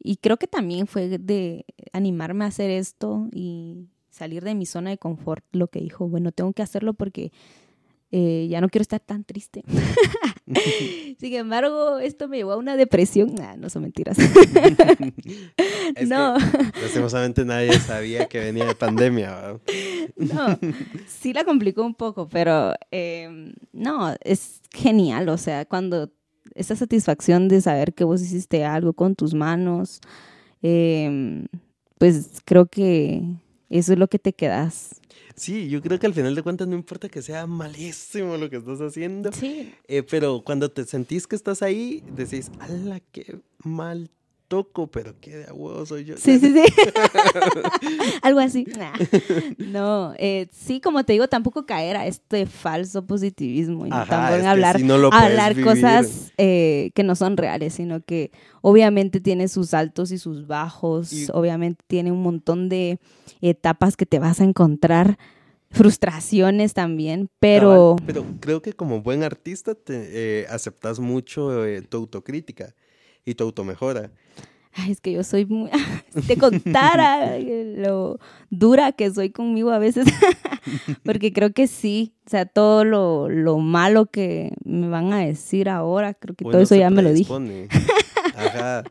[0.03, 4.89] Y creo que también fue de animarme a hacer esto y salir de mi zona
[4.89, 7.31] de confort lo que dijo, bueno, tengo que hacerlo porque
[8.11, 9.63] eh, ya no quiero estar tan triste.
[11.19, 13.35] Sin embargo, esto me llevó a una depresión.
[13.35, 14.17] Nah, no son mentiras.
[16.07, 16.37] no.
[16.81, 19.59] lastimosamente nadie sabía que venía de pandemia.
[20.15, 20.59] no,
[21.07, 25.29] sí la complicó un poco, pero em, no, es genial.
[25.29, 26.11] O sea, cuando
[26.55, 30.01] esa satisfacción de saber que vos hiciste algo con tus manos,
[30.61, 31.45] em,
[31.97, 33.23] pues creo que
[33.69, 35.00] eso es lo que te quedas
[35.41, 38.57] Sí, yo creo que al final de cuentas no importa que sea malísimo lo que
[38.57, 39.31] estás haciendo.
[39.31, 39.73] Sí.
[39.87, 44.11] Eh, pero cuando te sentís que estás ahí, decís, ¡ala, qué mal
[44.51, 44.87] toco!
[44.87, 46.17] Pero qué de agua soy yo.
[46.17, 46.65] Sí, sí, sí.
[48.21, 48.67] Algo así.
[49.57, 53.87] No, eh, sí, como te digo, tampoco caer a este falso positivismo.
[53.87, 54.77] Y tampoco hablar,
[55.13, 60.47] hablar cosas eh, que no son reales, sino que obviamente tiene sus altos y sus
[60.47, 61.31] bajos.
[61.33, 62.99] Obviamente tiene un montón de
[63.39, 65.17] etapas que te vas a encontrar,
[65.69, 67.95] frustraciones también, pero...
[68.05, 72.75] pero creo que como buen artista te eh, aceptas mucho eh, tu autocrítica
[73.25, 74.11] y tu automejora.
[74.73, 75.69] Ay, es que yo soy muy...
[76.13, 80.07] si te contara lo dura que soy conmigo a veces,
[81.03, 85.67] porque creo que sí, o sea, todo lo, lo, malo que me van a decir
[85.67, 87.33] ahora, creo que todo eso ya me lo dije.
[88.35, 88.83] Ajá.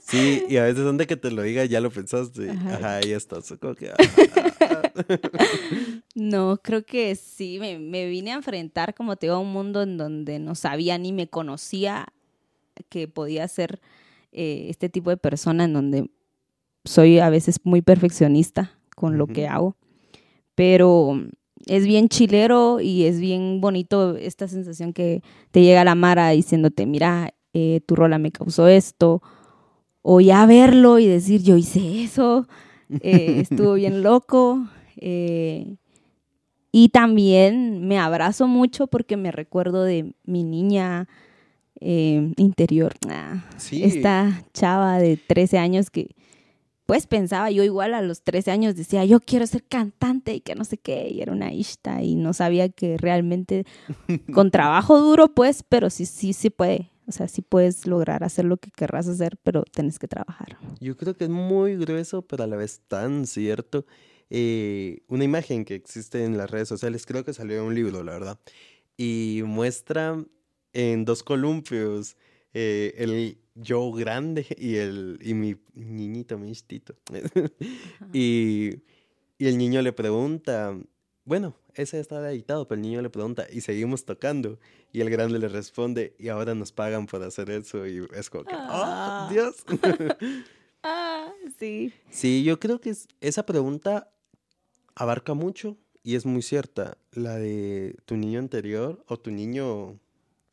[0.00, 2.50] Sí, y a veces donde que te lo diga ya lo pensaste.
[2.50, 3.50] Ajá, ahí estás.
[3.50, 5.08] Ah, ah, ah.
[6.14, 9.82] no, creo que sí, me, me, vine a enfrentar, como te digo, a un mundo
[9.82, 12.06] en donde no sabía ni me conocía
[12.88, 13.80] que podía ser
[14.32, 16.10] eh, este tipo de persona, en donde
[16.84, 19.76] soy a veces muy perfeccionista con lo que hago.
[20.54, 21.20] Pero
[21.66, 26.30] es bien chilero y es bien bonito esta sensación que te llega a la Mara
[26.30, 29.22] diciéndote, mira, eh, tu rola me causó esto,
[30.02, 32.46] o ya verlo y decir, yo hice eso,
[33.00, 34.68] eh, estuvo bien loco.
[34.96, 35.76] Eh,
[36.70, 41.08] y también me abrazo mucho porque me recuerdo de mi niña
[41.84, 46.14] interior, ah, esta chava de 13 años que
[46.86, 50.54] pues pensaba yo igual a los 13 años decía yo quiero ser cantante y que
[50.54, 53.64] no sé qué y era una ishta y no sabía que realmente
[54.34, 58.44] con trabajo duro pues pero sí sí sí puede o sea, sí puedes lograr hacer
[58.46, 60.56] lo que querrás hacer, pero tienes que trabajar.
[60.80, 63.84] Yo creo que es muy grueso, pero a la vez tan cierto.
[64.30, 68.02] Eh, una imagen que existe en las redes sociales, creo que salió en un libro,
[68.02, 68.40] la verdad,
[68.96, 70.24] y muestra
[70.74, 72.16] en dos columpios
[72.52, 76.52] eh, el yo grande y, el, y mi niñito, mi
[78.12, 78.82] y,
[79.38, 80.76] y el niño le pregunta,
[81.24, 84.58] bueno, ese está editado, pero el niño le pregunta, y seguimos tocando.
[84.92, 87.86] Y el grande le responde, y ahora nos pagan por hacer eso.
[87.86, 89.28] Y es como que, ¡oh, ah.
[89.30, 89.64] Dios!
[90.82, 91.92] ah, sí.
[92.10, 94.12] Sí, yo creo que esa pregunta
[94.94, 96.96] abarca mucho y es muy cierta.
[97.10, 99.98] La de tu niño anterior o tu niño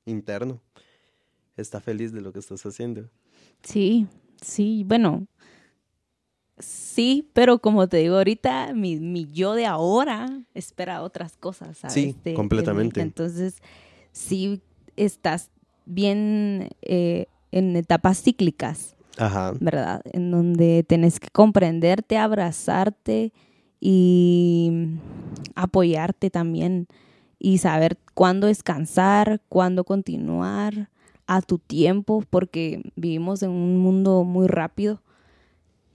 [0.06, 0.62] interno
[1.58, 3.10] está feliz de lo que estás haciendo.
[3.64, 4.08] Sí,
[4.42, 5.28] sí, bueno,
[6.62, 12.16] Sí, pero como te digo ahorita, mi, mi yo de ahora espera otras cosas, ¿sabes?
[12.24, 13.02] Sí, completamente.
[13.02, 13.58] entonces,
[14.12, 14.62] sí
[14.95, 15.49] estás
[15.86, 19.54] bien eh, en etapas cíclicas, Ajá.
[19.60, 20.02] ¿verdad?
[20.14, 23.34] En donde tienes que comprenderte, abrazarte
[23.80, 24.72] y
[25.56, 26.88] apoyarte también
[27.44, 30.89] y saber cuándo descansar, cuándo continuar
[31.26, 35.02] a tu tiempo, porque vivimos en un mundo muy rápido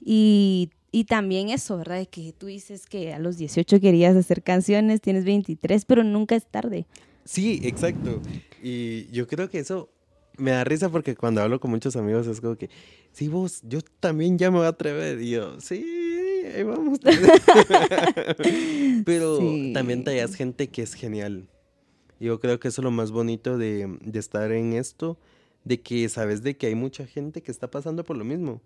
[0.05, 0.71] y,
[1.09, 1.99] también eso, ¿verdad?
[1.99, 6.35] De que tú dices que a los 18 querías hacer canciones, tienes 23, pero nunca
[6.35, 6.87] es tarde.
[7.25, 8.23] Sí, exacto.
[8.63, 9.91] Y yo creo que eso
[10.39, 12.71] me da risa porque cuando hablo con muchos amigos es como que,
[13.13, 15.21] sí, vos, yo también ya me voy a atrever.
[15.21, 17.01] Y yo, sí, ahí vamos.
[19.05, 19.73] Pero Sí.
[19.75, 21.47] también te hallas gente que es genial.
[22.19, 25.19] Yo creo que eso es lo más bonito de, de estar en esto,
[25.65, 28.63] de que sabes de que hay mucha gente que está pasando por lo mismo.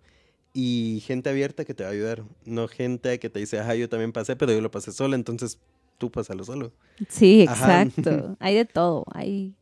[0.52, 2.24] Y gente abierta que te va a ayudar.
[2.44, 5.58] No gente que te dice, ajá, yo también pasé, pero yo lo pasé sola, entonces
[5.98, 6.72] tú pásalo solo.
[7.08, 7.82] Sí, Ajá.
[7.82, 8.36] exacto.
[8.40, 9.04] Hay de todo.
[9.12, 9.54] Hay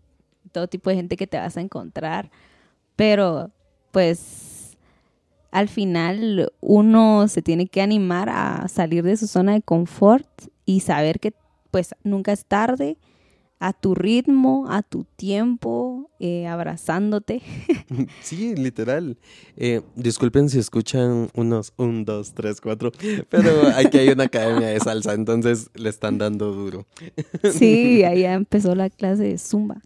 [0.53, 2.31] todo tipo de gente que te vas a encontrar.
[2.97, 3.51] Pero,
[3.93, 4.58] pues,
[5.51, 10.29] al final uno se tiene que animar a salir de su zona de confort
[10.65, 11.33] y saber que,
[11.71, 12.99] pues, nunca es tarde,
[13.61, 17.43] a tu ritmo, a tu tiempo, eh, abrazándote.
[18.23, 19.17] Sí, literal.
[19.57, 22.93] Eh, disculpen si escuchan unos un, dos, tres, cuatro,
[23.29, 26.87] pero aquí hay una academia de salsa, entonces le están dando duro.
[27.53, 29.83] Sí, ahí ya empezó la clase de zumba.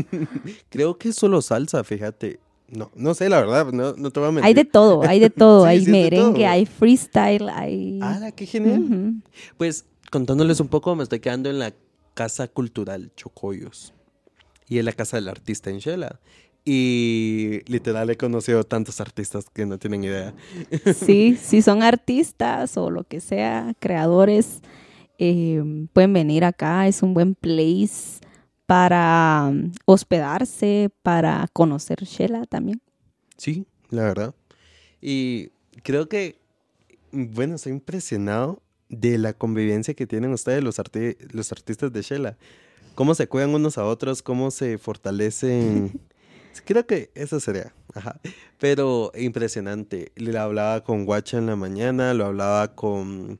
[0.68, 2.38] Creo que es solo salsa, fíjate.
[2.72, 4.46] No, no sé, la verdad, no, no te voy a mentir.
[4.46, 5.64] Hay de todo, hay de todo.
[5.66, 6.48] Sí, hay sí, merengue, todo.
[6.48, 8.00] hay freestyle, hay...
[8.00, 9.22] ¡Hala, qué genial!
[9.58, 11.74] Pues contándoles un poco, me estoy quedando en la
[12.14, 13.92] Casa Cultural Chocoyos.
[14.68, 16.20] Y en la Casa del Artista en Shela.
[16.64, 20.32] Y literal he conocido tantos artistas que no tienen idea.
[20.94, 24.62] Sí, si son artistas o lo que sea, creadores,
[25.18, 25.62] eh,
[25.92, 26.88] pueden venir acá.
[26.88, 28.20] Es un buen place
[28.72, 32.80] para um, hospedarse, para conocer Shela también.
[33.36, 34.34] Sí, la verdad.
[34.98, 35.50] Y
[35.82, 36.38] creo que,
[37.12, 42.38] bueno, estoy impresionado de la convivencia que tienen ustedes, los, arti- los artistas de Shela.
[42.94, 46.00] Cómo se cuidan unos a otros, cómo se fortalecen.
[46.64, 47.74] Creo que eso sería.
[47.94, 48.20] Ajá.
[48.58, 50.12] Pero impresionante.
[50.16, 53.38] Le hablaba con Guacha en la mañana, lo hablaba con,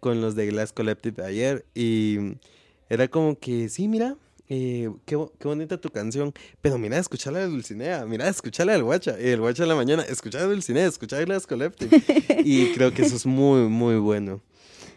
[0.00, 2.38] con los de Glass Collective ayer y
[2.92, 4.16] era como que, sí, mira,
[4.50, 8.82] eh, qué, bo- qué bonita tu canción, pero mira, escuchala de Dulcinea, mira, escuchala del
[8.84, 11.90] Guacha, y el Guacha en la mañana, escuchala de Dulcinea, escuchala de Collective.
[12.44, 14.40] y creo que eso es muy, muy bueno.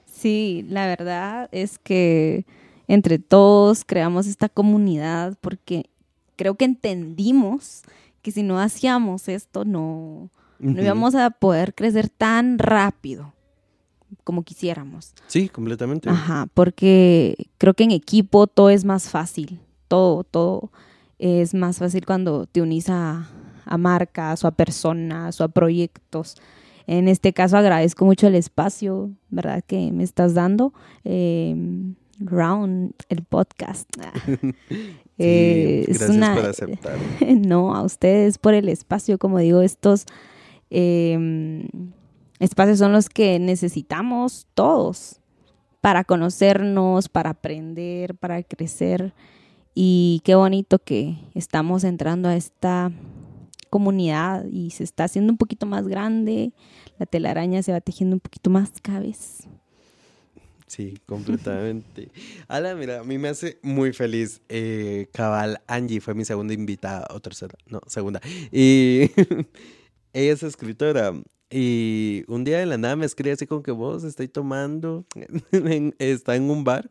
[0.06, 2.46] Sí, la verdad es que
[2.90, 5.86] entre todos creamos esta comunidad porque
[6.36, 7.84] creo que entendimos
[8.22, 10.30] que si no hacíamos esto no,
[10.60, 13.34] no íbamos a poder crecer tan rápido
[14.24, 15.14] como quisiéramos.
[15.28, 16.10] Sí, completamente.
[16.10, 20.72] Ajá, porque creo que en equipo todo es más fácil, todo, todo
[21.20, 23.30] es más fácil cuando te unís a,
[23.66, 26.36] a marcas o a personas o a proyectos.
[26.88, 29.64] En este caso agradezco mucho el espacio, ¿verdad?
[29.66, 30.74] Que me estás dando.
[31.04, 31.56] eh,
[32.20, 33.90] Round, el podcast.
[34.70, 36.98] Sí, Eh, es gracias una- por aceptar.
[37.48, 40.06] no, a ustedes por el espacio, como digo, estos
[40.70, 41.66] eh,
[42.40, 45.22] espacios son los que necesitamos todos
[45.82, 49.14] para conocernos, para aprender, para crecer.
[49.74, 52.92] Y qué bonito que estamos entrando a esta
[53.70, 56.54] comunidad y se está haciendo un poquito más grande,
[56.98, 59.04] la telaraña se va tejiendo un poquito más cada.
[60.68, 62.10] Sí, completamente.
[62.48, 64.42] Ala, mira, a mí me hace muy feliz.
[64.50, 68.22] Eh, cabal, Angie fue mi segunda invitada, o tercera, no, segunda.
[68.52, 69.12] Y
[70.14, 71.14] ella es escritora.
[71.50, 75.06] Y un día de la nada me escribe así como que vos estoy tomando,
[75.52, 76.90] en- está en un bar.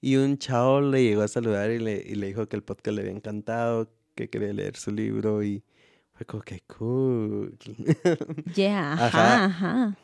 [0.00, 2.94] Y un chavo le llegó a saludar y le, y le dijo que el podcast
[2.94, 5.42] le había encantado, que quería leer su libro.
[5.42, 5.64] Y
[6.12, 7.58] fue como que cool.
[8.54, 9.44] Yeah, Ajá.
[9.44, 9.98] ajá.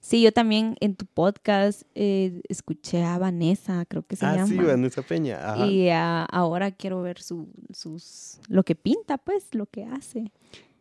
[0.00, 4.46] Sí, yo también en tu podcast eh, escuché a Vanessa, creo que se ah, llama.
[4.46, 5.54] sí, Vanessa Peña.
[5.54, 5.66] Ajá.
[5.66, 10.30] Y ah, ahora quiero ver su, sus, lo que pinta, pues, lo que hace.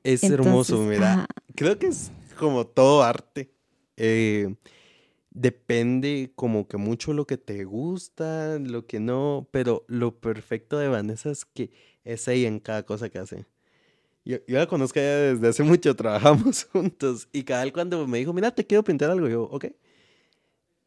[0.07, 1.13] Es hermoso, mira.
[1.13, 1.25] ajá.
[1.55, 3.51] Creo que es como todo arte.
[3.97, 4.55] eh,
[5.31, 10.87] depende como que mucho lo que te gusta, lo que no, pero lo perfecto de
[10.87, 11.71] Vanessa es que
[12.05, 13.45] es ella en cada cosa que hace.
[14.25, 18.07] Yo, yo la conozco a ella desde hace mucho, trabajamos juntos y cada vez cuando
[18.07, 19.65] me dijo, mira, te quiero pintar algo, yo, ok.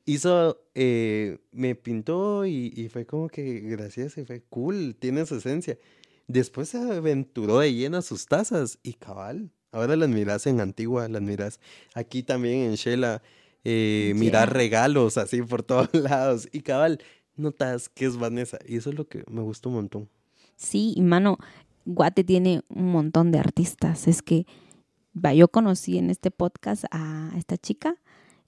[0.06, 5.36] Hizo, eh, me pintó y, y fue como que gracias y fue cool, tiene su
[5.36, 5.78] esencia.
[6.32, 9.50] Después se aventuró de lleno a sus tazas y cabal.
[9.72, 11.58] Ahora las miras en Antigua, las miras
[11.94, 13.20] aquí también en Shela.
[13.64, 16.48] Eh, mirar regalos así por todos lados.
[16.52, 17.00] Y cabal,
[17.34, 18.58] notas que es Vanessa.
[18.64, 20.08] Y eso es lo que me gustó un montón.
[20.54, 21.38] Sí, y mano,
[21.84, 24.06] Guate tiene un montón de artistas.
[24.06, 24.46] Es que,
[25.12, 27.96] va, yo conocí en este podcast a esta chica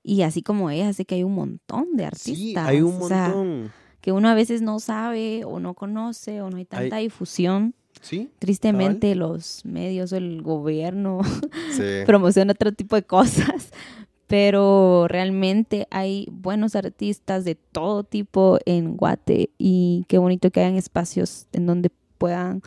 [0.04, 2.36] y así como ella, sé que hay un montón de artistas.
[2.36, 3.72] Sí, hay un o sea, montón.
[4.02, 7.74] Que uno a veces no sabe o no conoce o no hay tanta difusión.
[8.02, 11.20] Sí, Tristemente los medios o el gobierno
[11.76, 12.04] sí.
[12.04, 13.70] promociona otro tipo de cosas,
[14.26, 20.74] pero realmente hay buenos artistas de todo tipo en Guate y qué bonito que hayan
[20.74, 22.60] espacios en donde puedan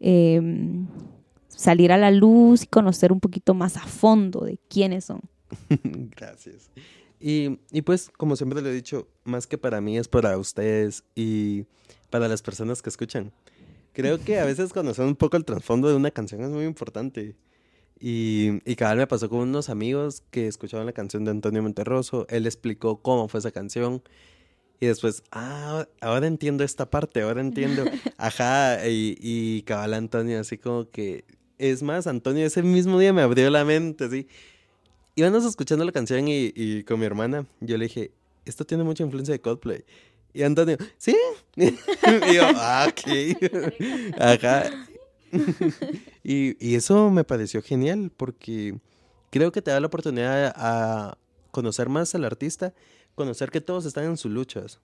[0.00, 0.86] em,
[1.48, 5.20] salir a la luz y conocer un poquito más a fondo de quiénes son.
[6.16, 6.70] Gracias.
[7.20, 11.04] Y, y, pues, como siempre le he dicho, más que para mí es para ustedes
[11.14, 11.64] y
[12.10, 13.32] para las personas que escuchan.
[13.92, 17.34] Creo que a veces conocer un poco el trasfondo de una canción es muy importante.
[17.98, 21.62] Y, y cada vez me pasó con unos amigos que escuchaban la canción de Antonio
[21.62, 22.26] Monterroso.
[22.30, 24.02] Él explicó cómo fue esa canción.
[24.78, 27.82] Y después, ah, ahora entiendo esta parte, ahora entiendo.
[28.16, 31.24] Ajá, y, y cabal Antonio, así como que.
[31.58, 34.28] Es más, Antonio ese mismo día me abrió la mente, así
[35.18, 38.12] íbamos escuchando la canción y, y, con mi hermana, yo le dije,
[38.44, 39.84] esto tiene mucha influencia de Coldplay.
[40.32, 41.16] Y Antonio, ¿sí?
[41.56, 41.70] y
[42.34, 44.14] yo, ah, ok.
[44.18, 44.70] Ajá.
[46.22, 48.78] y, y, eso me pareció genial porque
[49.30, 51.18] creo que te da la oportunidad a
[51.50, 52.72] conocer más al artista,
[53.14, 54.80] conocer que todos están en sus luchas.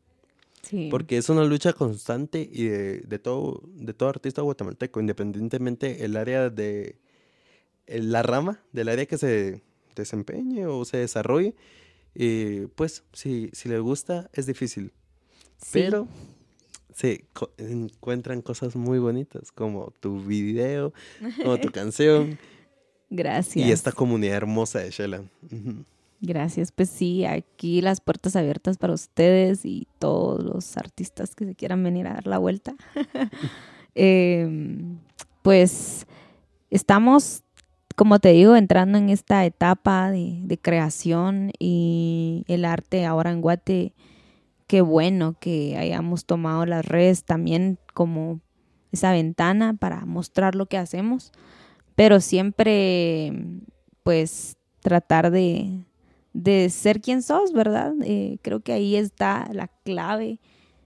[0.63, 0.89] Sí.
[0.91, 6.17] Porque es una lucha constante y de, de, todo, de todo artista guatemalteco, independientemente el
[6.17, 6.97] área de,
[7.87, 9.63] la rama del área que se
[9.95, 11.55] desempeñe o se desarrolle,
[12.15, 14.93] eh, pues si, si le gusta es difícil.
[15.59, 15.71] Sí.
[15.73, 16.09] Pero
[16.95, 17.25] se
[17.59, 20.93] encuentran cosas muy bonitas, como tu video,
[21.43, 22.39] como tu canción.
[23.11, 23.67] Gracias.
[23.67, 25.25] Y esta comunidad hermosa de Shela.
[26.21, 31.55] Gracias, pues sí, aquí las puertas abiertas para ustedes y todos los artistas que se
[31.55, 32.75] quieran venir a dar la vuelta.
[33.95, 34.77] eh,
[35.43, 36.07] pues
[36.71, 37.44] estamos
[37.95, 43.93] como te digo, entrando en esta etapa de, creación y el arte ahora en Guate,
[44.67, 48.41] qué bueno que hayamos tomado las redes también como
[48.93, 51.33] esa ventana para mostrar lo que hacemos,
[51.95, 53.33] pero siempre
[54.03, 55.85] pues tratar de,
[56.33, 57.95] de ser quien sos, ¿verdad?
[58.03, 60.41] Eh, creo que ahí está la clave.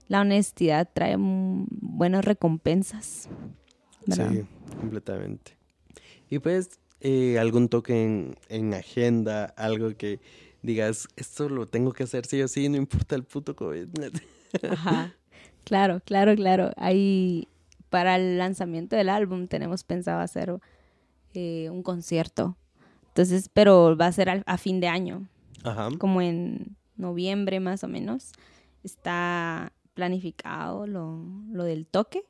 [0.07, 3.29] La honestidad trae buenas recompensas.
[4.07, 4.45] Sí,
[4.79, 5.57] completamente.
[6.29, 10.19] Y pues eh, algún toque en, en, agenda, algo que
[10.61, 13.87] digas, esto lo tengo que hacer sí o sí, no importa el puto COVID.
[14.69, 15.15] Ajá,
[15.63, 16.71] claro, claro, claro.
[16.75, 17.47] Ahí,
[17.89, 20.59] para el lanzamiento del álbum tenemos pensado hacer
[21.33, 22.57] eh, un concierto.
[23.07, 25.27] Entonces, pero va a ser a, a fin de año.
[25.63, 25.89] Ajá.
[25.97, 28.33] Como en noviembre más o menos.
[28.83, 32.23] Está planificado lo, lo del toque.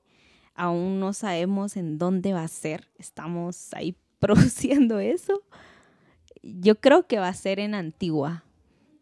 [0.56, 2.90] Aún no sabemos en dónde va a ser.
[2.98, 5.44] Estamos ahí produciendo eso,
[6.44, 8.44] yo creo que va a ser en Antigua,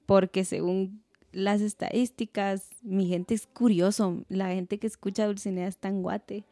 [0.06, 1.02] porque según
[1.32, 6.46] las estadísticas, mi gente es curioso, la gente que escucha Dulcinea está en Guate.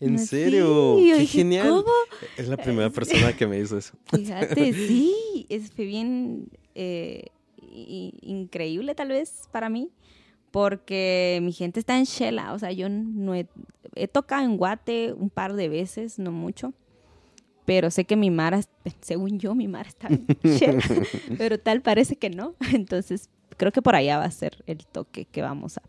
[0.00, 0.96] ¿En serio?
[0.96, 1.68] ¡Qué dije, genial!
[1.68, 1.92] ¿cómo?
[2.36, 3.94] Es la primera persona que me hizo eso.
[4.06, 7.26] Fíjate, sí, fue bien eh,
[7.70, 9.90] increíble tal vez para mí,
[10.50, 13.46] porque mi gente está en Shela, o sea, yo no he,
[13.94, 16.72] he tocado en Guate un par de veces, no mucho,
[17.64, 18.60] pero sé que mi Mara,
[19.00, 20.78] según yo, mi Mara está bien,
[21.38, 22.54] pero tal parece que no.
[22.72, 25.82] Entonces, creo que por allá va a ser el toque que vamos a,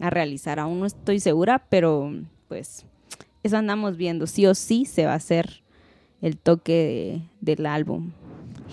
[0.00, 0.58] a realizar.
[0.58, 2.12] Aún no estoy segura, pero
[2.48, 2.86] pues
[3.42, 4.26] eso andamos viendo.
[4.26, 5.62] Sí o sí se va a hacer
[6.20, 8.12] el toque de, del álbum.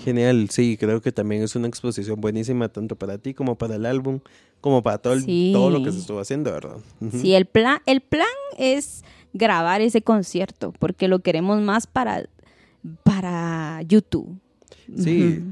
[0.03, 3.85] Genial, sí, creo que también es una exposición buenísima tanto para ti como para el
[3.85, 4.19] álbum,
[4.61, 5.51] como para todo, el, Sí.
[5.53, 6.77] todo lo que se estuvo haciendo, ¿verdad?
[7.11, 8.27] Sí, el plan, el plan
[8.57, 12.27] es grabar ese concierto, porque lo queremos más para,
[13.03, 14.37] para YouTube.
[14.97, 15.43] Sí.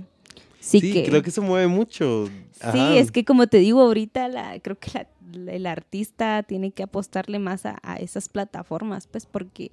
[0.59, 2.29] Sí, Sí, que, creo que se mueve mucho.
[2.59, 2.71] Ajá.
[2.73, 6.71] Sí, es que como te digo ahorita, la, creo que la- la- el artista tiene
[6.71, 9.71] que apostarle más a, a esas plataformas, pues porque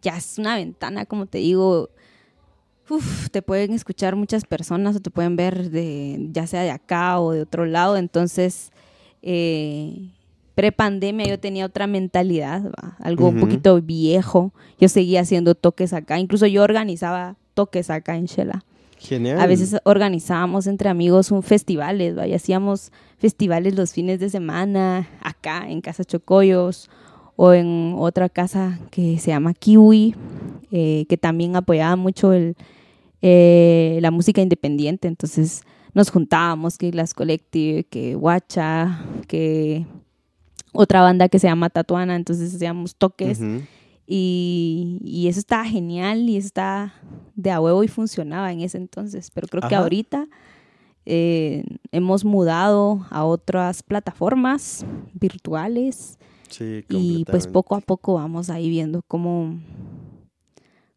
[0.00, 1.90] ya es una ventana, como te digo,
[2.90, 7.20] uf, te pueden escuchar muchas personas o te pueden ver de ya sea de acá
[7.20, 8.72] o de otro lado, entonces
[9.22, 10.10] eh,
[10.54, 12.96] pre-pandemia yo tenía otra mentalidad, ¿va?
[13.00, 18.26] algo un poquito viejo, yo seguía haciendo toques acá, incluso yo organizaba toques acá en
[18.26, 18.64] Shela.
[18.98, 19.40] Genial.
[19.40, 22.26] A veces organizábamos entre amigos un festivales, ¿va?
[22.26, 26.90] y hacíamos festivales los fines de semana acá en Casa Chocollos
[27.36, 30.14] o en otra casa que se llama Kiwi,
[30.70, 32.54] eh, que también apoyaba mucho el,
[33.22, 35.08] eh, la música independiente.
[35.08, 35.62] Entonces
[35.94, 39.86] nos juntábamos, que las Collective, que Guacha, que
[40.72, 43.40] otra banda que se llama Tatuana, entonces hacíamos toques.
[44.06, 46.94] Y, y eso estaba genial y eso estaba
[47.36, 49.30] de a huevo y funcionaba en ese entonces.
[49.30, 50.26] Pero creo que ahorita
[51.06, 56.18] eh, hemos mudado a otras plataformas virtuales
[56.50, 59.60] Sí, y pues poco a poco vamos ahí viendo cómo,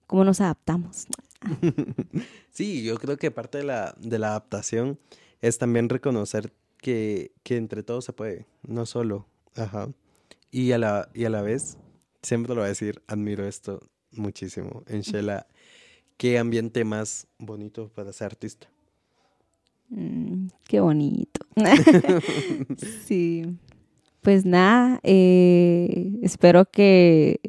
[0.08, 1.06] cómo nos adaptamos.
[2.52, 5.00] Sí, yo creo que parte de la, de la adaptación
[5.42, 9.26] es también reconocer que, que entre todos se puede, no solo.
[9.56, 9.90] Ajá.
[10.52, 11.78] Y a la, y a la vez
[12.22, 13.80] siempre lo voy a decir, admiro esto
[14.12, 14.84] muchísimo.
[14.88, 15.48] En Shela,
[16.18, 18.68] ¿qué ambiente más bonito para ser artista?
[19.90, 21.46] Mm, qué bonito.
[23.06, 23.58] sí.
[24.22, 27.42] Pues nada, eh, espero que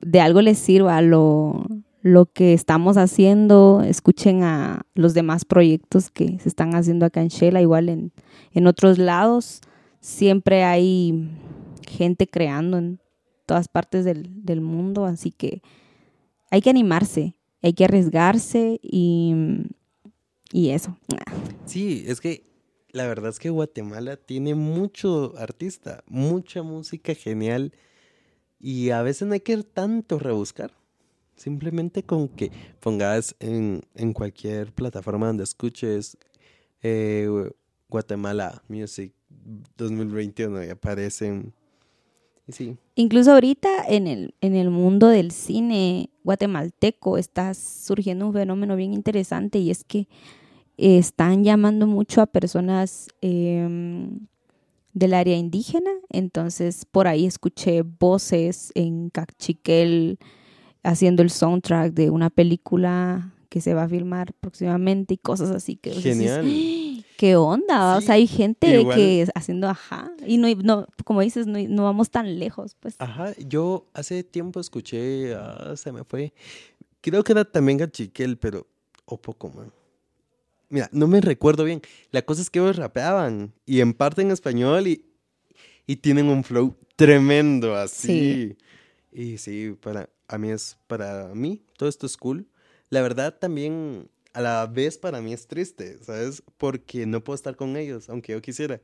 [0.00, 1.65] de algo les sirva lo,
[2.06, 3.82] lo que estamos haciendo.
[3.82, 8.12] Escuchen a los demás proyectos que se están haciendo acá en Shela, igual en,
[8.52, 9.60] en otros lados.
[9.98, 11.28] Siempre hay
[11.88, 13.00] gente creando en
[13.44, 15.62] todas partes del, del mundo, así que
[16.50, 19.34] hay que animarse, hay que arriesgarse y,
[20.52, 20.96] y eso.
[21.64, 22.46] Sí, es que
[22.92, 27.72] la verdad es que Guatemala tiene mucho artista, mucha música genial
[28.60, 30.72] y a veces no hay que tanto rebuscar.
[31.36, 36.16] Simplemente con que pongas en, en cualquier plataforma donde escuches
[36.82, 37.28] eh,
[37.88, 39.12] Guatemala Music
[39.76, 41.52] 2021 y aparecen
[42.48, 42.76] Sí.
[42.94, 48.94] Incluso ahorita en el, en el mundo del cine guatemalteco está surgiendo un fenómeno bien
[48.94, 50.06] interesante y es que
[50.76, 54.26] están llamando mucho a personas em,
[54.92, 55.90] del área indígena.
[56.08, 60.18] Entonces por ahí escuché voces en Cachiquel
[60.86, 65.76] haciendo el soundtrack de una película que se va a filmar próximamente y cosas así
[65.76, 66.44] que Genial.
[67.16, 67.96] ¿Qué onda?
[67.96, 70.12] o sea, hay gente que haciendo ajá.
[70.26, 72.94] Y no, no como dices, no, no, vamos tan lejos, pues.
[72.98, 76.34] Ajá, yo hace tiempo escuché, ah, se me fue.
[77.00, 78.66] Creo que era también Gachiquel, pero.
[79.06, 79.72] O poco, man.
[80.68, 81.80] Mira, no me recuerdo bien.
[82.10, 83.54] La cosa es que ellos rapeaban.
[83.64, 85.06] Y en parte en español y,
[85.86, 88.58] y tienen un flow tremendo así.
[89.10, 92.48] Y sí, para a mí es para mí, todo esto es cool.
[92.90, 96.42] La verdad también a la vez para mí es triste, ¿sabes?
[96.58, 98.80] Porque no puedo estar con ellos, aunque yo quisiera.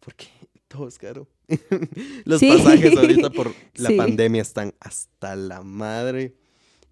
[0.00, 0.26] Porque
[0.68, 1.26] todo es caro.
[2.24, 6.34] Los pasajes ahorita por la pandemia están hasta la madre.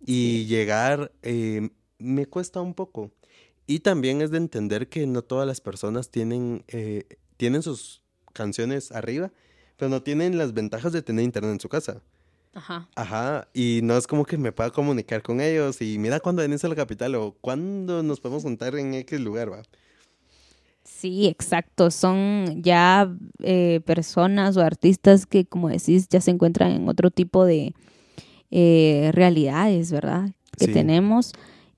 [0.04, 1.68] Y llegar eh,
[1.98, 3.12] me cuesta un poco.
[3.66, 7.04] Y también es de entender que no todas las personas tienen, eh,
[7.36, 8.02] tienen sus
[8.32, 9.32] canciones arriba,
[9.76, 12.02] pero no tienen las ventajas de tener internet en su casa.
[12.54, 12.88] Ajá.
[12.96, 16.64] Ajá, y no es como que me pueda comunicar con ellos y mira cuándo venís
[16.64, 19.62] a la capital o cuándo nos podemos juntar en X lugar, va.
[20.84, 21.90] Sí, exacto.
[21.90, 23.10] Son ya
[23.42, 27.74] eh, personas o artistas que, como decís, ya se encuentran en otro tipo de
[28.50, 30.30] eh, realidades, ¿verdad?
[30.58, 31.32] Que tenemos.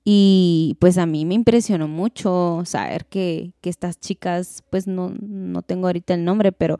[0.04, 5.62] Y pues a mí me impresionó mucho saber que, que estas chicas, pues no, no
[5.62, 6.78] tengo ahorita el nombre, pero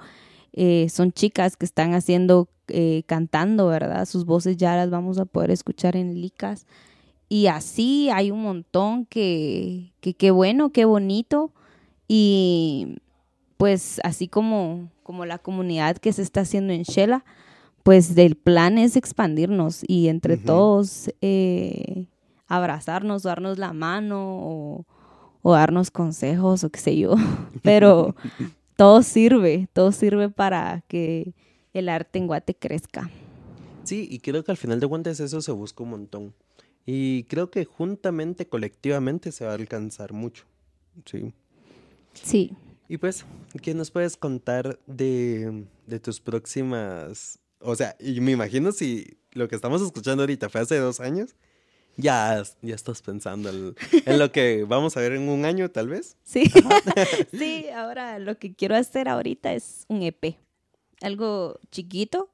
[0.55, 4.07] eh, son chicas que están haciendo, eh, cantando, ¿verdad?
[4.07, 6.67] Sus voces ya las vamos a poder escuchar en Licas.
[7.29, 11.53] Y así hay un montón que, que qué bueno, qué bonito.
[12.07, 12.97] Y
[13.57, 17.25] pues así como, como la comunidad que se está haciendo en Shela,
[17.83, 22.07] pues del plan es expandirnos y entre todos eh,
[22.47, 24.87] abrazarnos, darnos la mano o,
[25.43, 27.15] o, darnos consejos o qué sé yo.
[27.63, 28.15] Pero,
[28.77, 31.35] todo sirve, todo sirve para que
[31.73, 33.11] el arte en Guate crezca.
[33.85, 36.35] Sí, y creo que al final de cuentas eso se busca un montón.
[36.87, 40.45] Y creo que juntamente, colectivamente, se va a alcanzar mucho.
[41.05, 41.33] Sí.
[42.13, 42.53] Sí.
[42.89, 43.25] Y pues,
[43.63, 47.39] ¿qué nos puedes contar de, de tus próximas...
[47.61, 51.35] O sea, y me imagino si lo que estamos escuchando ahorita fue hace dos años,
[51.97, 56.17] ya, ya estás pensando en, lo que vamos a ver en un año, tal vez.
[56.23, 56.51] Sí.
[57.33, 60.37] sí, ahora lo que quiero hacer ahorita es un EP.
[61.01, 62.31] Algo chiquito,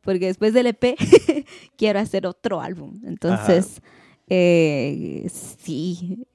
[0.00, 0.96] porque después del EP
[1.76, 3.00] quiero hacer otro álbum.
[3.04, 3.80] Entonces,
[4.28, 6.26] eh, sí,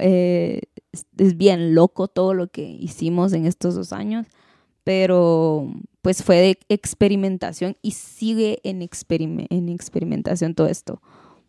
[0.00, 0.60] eh,
[1.18, 4.26] es bien loco todo lo que hicimos en estos dos años,
[4.82, 5.72] pero
[6.02, 11.00] pues fue de experimentación y sigue en, en experimentación todo esto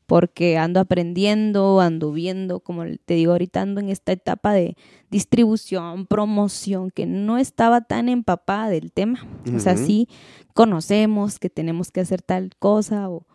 [0.06, 4.76] porque ando aprendiendo, ando viendo, como te digo ahorita, ando en esta etapa de
[5.10, 9.26] distribución, promoción, que no estaba tan empapada del tema.
[9.56, 10.08] O sea, sí
[10.54, 13.26] conocemos que tenemos que hacer tal cosa o,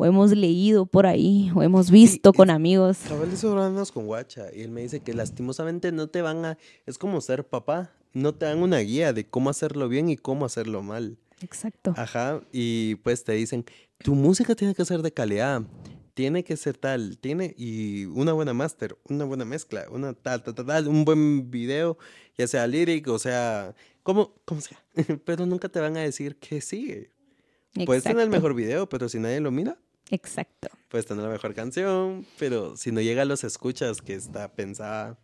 [0.00, 2.98] hemos leído por ahí o hemos visto con amigos.
[3.08, 6.98] Cabal de con Guacha y él me dice que lastimosamente no te van a, es
[6.98, 10.82] como ser papá, no te dan una guía de cómo hacerlo bien y cómo hacerlo
[10.82, 11.18] mal.
[11.40, 11.94] Exacto.
[11.96, 13.64] Ajá, y pues te dicen,
[13.98, 15.62] tu música tiene que ser de calidad
[16.18, 20.52] tiene que ser tal, tiene y una buena máster, una buena mezcla, una tal, tal,
[20.52, 21.96] tal, un buen video,
[22.36, 24.84] ya sea lyric o sea, como, como sea,
[25.24, 27.12] pero nunca te van a decir que sigue.
[27.86, 29.78] Puedes tener el mejor video, pero si nadie lo mira.
[30.10, 30.70] Exacto.
[30.88, 35.20] Puedes tener la mejor canción, pero si no llega a los escuchas que está pensada.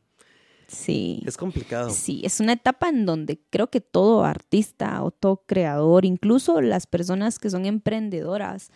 [0.69, 1.25] Sí.
[1.27, 1.91] Es complicado.
[1.91, 6.87] Sí, es una etapa en donde creo que todo artista o todo creador, incluso las
[6.87, 8.71] personas que son emprendedoras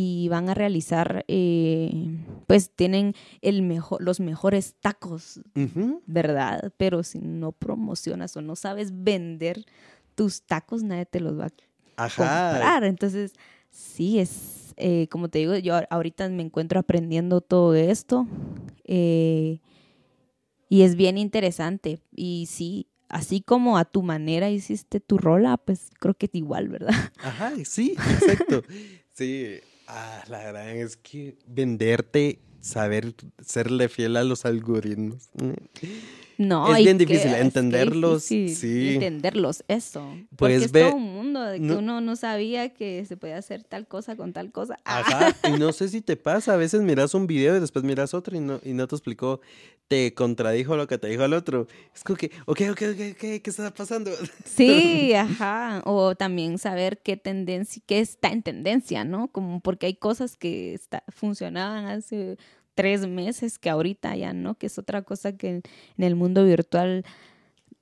[0.00, 1.90] y van a realizar, eh,
[2.46, 5.40] pues tienen el mejor, los mejores tacos.
[6.06, 6.72] ¿verdad?
[6.76, 9.64] Pero si no promocionas o no sabes vender
[10.14, 12.50] tus tacos, nadie te los va a Ajá.
[12.50, 12.84] comprar.
[12.84, 13.32] Entonces,
[13.70, 18.28] sí, es, eh, como te digo, yo ahorita me encuentro aprendiendo todo esto
[18.84, 19.58] eh,
[20.68, 21.98] y es bien interesante.
[22.14, 26.68] Y sí, así como a tu manera hiciste tu rola, pues creo que es igual,
[26.68, 26.94] ¿verdad?
[27.20, 28.62] Ajá, sí, exacto.
[29.18, 33.14] Sí, ah, la verdad es que venderte, saber
[33.44, 35.30] serle fiel a los algoritmos.
[36.38, 38.94] No, Es bien difícil que entenderlos, difícil sí.
[38.94, 40.08] Entenderlos, eso.
[40.14, 43.36] Pues Porque es todo un mundo de que no- uno no sabía que se podía
[43.38, 44.78] hacer tal cosa con tal cosa.
[44.84, 48.14] Ajá, y no sé si te pasa, a veces miras un video y después miras
[48.14, 49.40] otro y no, y no te explicó,
[49.88, 51.66] te contradijo lo que te dijo el otro.
[51.92, 54.12] Es como que, ok, ok, ok, ¿qué está pasando?
[54.44, 55.82] Sí, ajá.
[55.86, 59.26] O también saber qué tendencia, qué está en tendencia, ¿no?
[59.28, 62.36] Como porque hay cosas que está- funcionaban hace
[62.78, 65.62] tres meses que ahorita ya no, que es otra cosa que en,
[65.96, 67.04] en el mundo virtual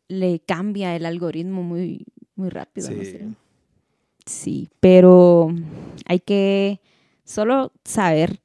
[0.09, 2.91] le cambia el algoritmo muy, muy rápido.
[2.91, 3.11] no Sí.
[3.11, 3.29] sé.
[4.25, 5.51] Sí, pero
[6.07, 6.81] hay que
[7.25, 8.41] solo saber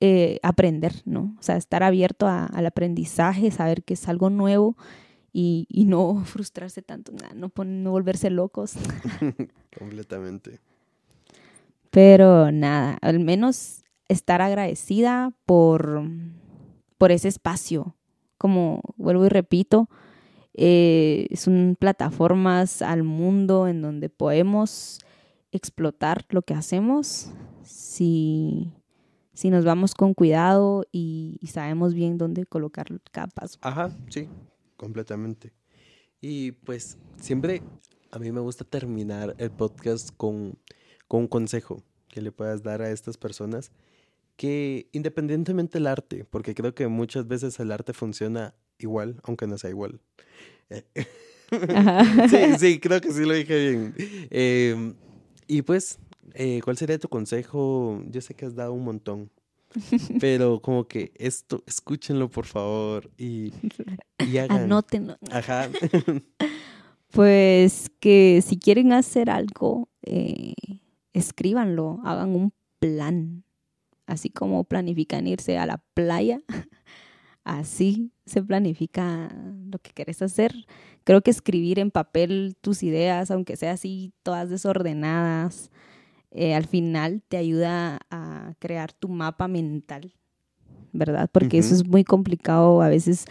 [0.00, 1.36] eh, aprender, ¿no?
[1.38, 4.76] O sea, estar abierto a- al aprendizaje, saber que es algo nuevo
[5.32, 8.72] y, y no frustrarse tanto, nah, no, no volverse locos.
[9.78, 10.58] Completamente.
[11.90, 13.79] Pero nada, al menos
[14.10, 16.02] estar agradecida por,
[16.98, 17.94] por ese espacio.
[18.38, 19.88] Como vuelvo y repito,
[20.54, 24.98] eh, son plataformas al mundo en donde podemos
[25.52, 27.30] explotar lo que hacemos
[27.62, 28.72] si,
[29.32, 33.58] si nos vamos con cuidado y, sabemos bien dónde colocar cada paso.
[33.62, 34.28] Ajá, sí,
[34.76, 35.52] completamente.
[36.20, 37.62] Y pues siempre
[38.10, 40.58] a mí me gusta terminar el podcast con,
[41.06, 43.70] con un consejo que le puedas dar a estas personas
[44.40, 49.58] que independientemente del arte, porque creo que muchas veces el arte funciona igual, aunque no
[49.58, 50.00] sea igual.
[50.70, 50.82] Eh,
[51.76, 52.02] Ajá.
[52.30, 53.94] sí, sí, creo que sí lo dije bien.
[54.30, 54.94] Eh,
[55.46, 55.98] y pues,
[56.32, 58.02] eh, ¿cuál sería tu consejo?
[58.08, 59.30] Yo sé que has dado un montón,
[60.20, 63.52] pero como que esto, escúchenlo por favor y,
[64.26, 64.62] y hagan.
[64.62, 65.18] Anótenlo.
[65.30, 65.68] Ajá.
[67.12, 70.54] Pues que si quieren hacer algo, eh,
[71.12, 73.42] escríbanlo, hagan un plan.
[74.10, 76.40] Así como planifican irse a la playa,
[77.44, 79.32] así se planifica
[79.70, 80.66] lo que querés hacer.
[81.04, 85.70] Creo que escribir en papel tus ideas, aunque sea así todas desordenadas,
[86.32, 90.12] eh, al final te ayuda a crear tu mapa mental,
[90.92, 91.30] ¿verdad?
[91.32, 93.26] Porque eso es muy complicado a veces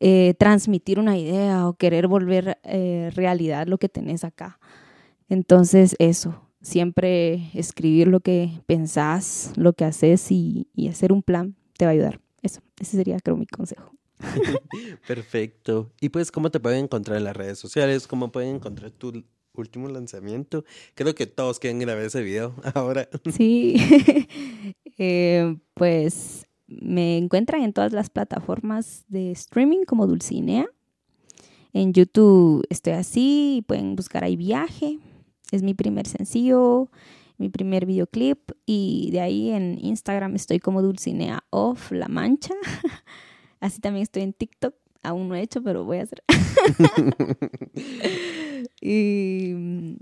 [0.00, 4.58] eh, transmitir una idea o querer volver eh, realidad lo que tenés acá.
[5.28, 11.54] Entonces, eso, siempre escribir lo que pensás, lo que haces y, y hacer un plan
[11.76, 12.20] te va a ayudar.
[12.42, 13.92] Eso, ese sería, creo, mi consejo.
[15.06, 15.90] Perfecto.
[16.00, 18.06] Y pues, ¿cómo te pueden encontrar en las redes sociales?
[18.06, 20.64] ¿Cómo pueden encontrar tu último lanzamiento?
[20.94, 23.08] Creo que todos quieren ver ese video ahora.
[23.32, 23.76] Sí,
[24.98, 30.66] Eh, pues me encuentran en todas las plataformas de streaming como Dulcinea.
[31.72, 34.98] En YouTube estoy así, pueden buscar ahí Viaje.
[35.52, 36.90] Es mi primer sencillo,
[37.38, 38.50] mi primer videoclip.
[38.66, 42.54] Y de ahí en Instagram estoy como Dulcinea Off La Mancha.
[43.60, 44.74] Así también estoy en TikTok.
[45.04, 46.22] Aún no he hecho, pero voy a hacer.
[48.80, 49.96] y mm,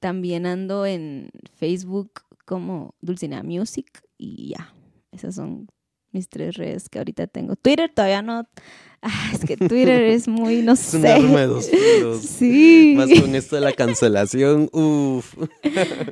[0.00, 4.74] también ando en Facebook como Dulcinea Music y ya.
[5.10, 5.68] Esas son
[6.12, 7.56] mis tres redes que ahorita tengo.
[7.56, 8.48] Twitter todavía no.
[9.04, 11.08] Ah, es que Twitter es muy, no Es un sé.
[11.08, 12.20] arma de dos filos.
[12.22, 12.94] Sí.
[12.96, 14.70] Más con esto de la cancelación.
[14.72, 15.34] Uf.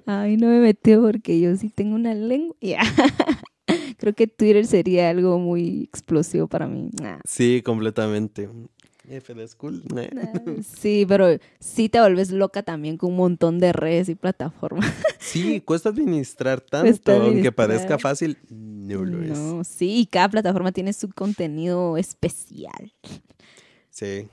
[0.07, 2.57] Ay, no me metió porque yo sí tengo una lengua.
[3.97, 6.91] Creo que Twitter sería algo muy explosivo para mí.
[7.01, 7.21] Nah.
[7.25, 8.49] Sí, completamente.
[9.11, 9.83] F de school.
[10.79, 11.27] Sí, pero
[11.59, 14.91] sí te vuelves loca también con un montón de redes y plataformas.
[15.21, 19.39] Sí, cuesta administrar tanto, Cuesta aunque parezca fácil, no lo es.
[19.39, 22.95] No, sí, y cada plataforma tiene su contenido especial.
[23.91, 24.29] Sí.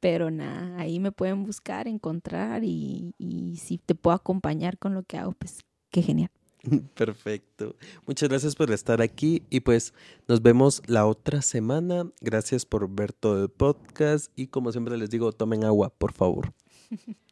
[0.00, 5.02] Pero nada, ahí me pueden buscar, encontrar y, y si te puedo acompañar con lo
[5.02, 6.30] que hago, pues qué genial.
[6.94, 7.76] Perfecto.
[8.06, 9.94] Muchas gracias por estar aquí y pues
[10.28, 12.10] nos vemos la otra semana.
[12.20, 16.52] Gracias por ver todo el podcast y como siempre les digo, tomen agua, por favor.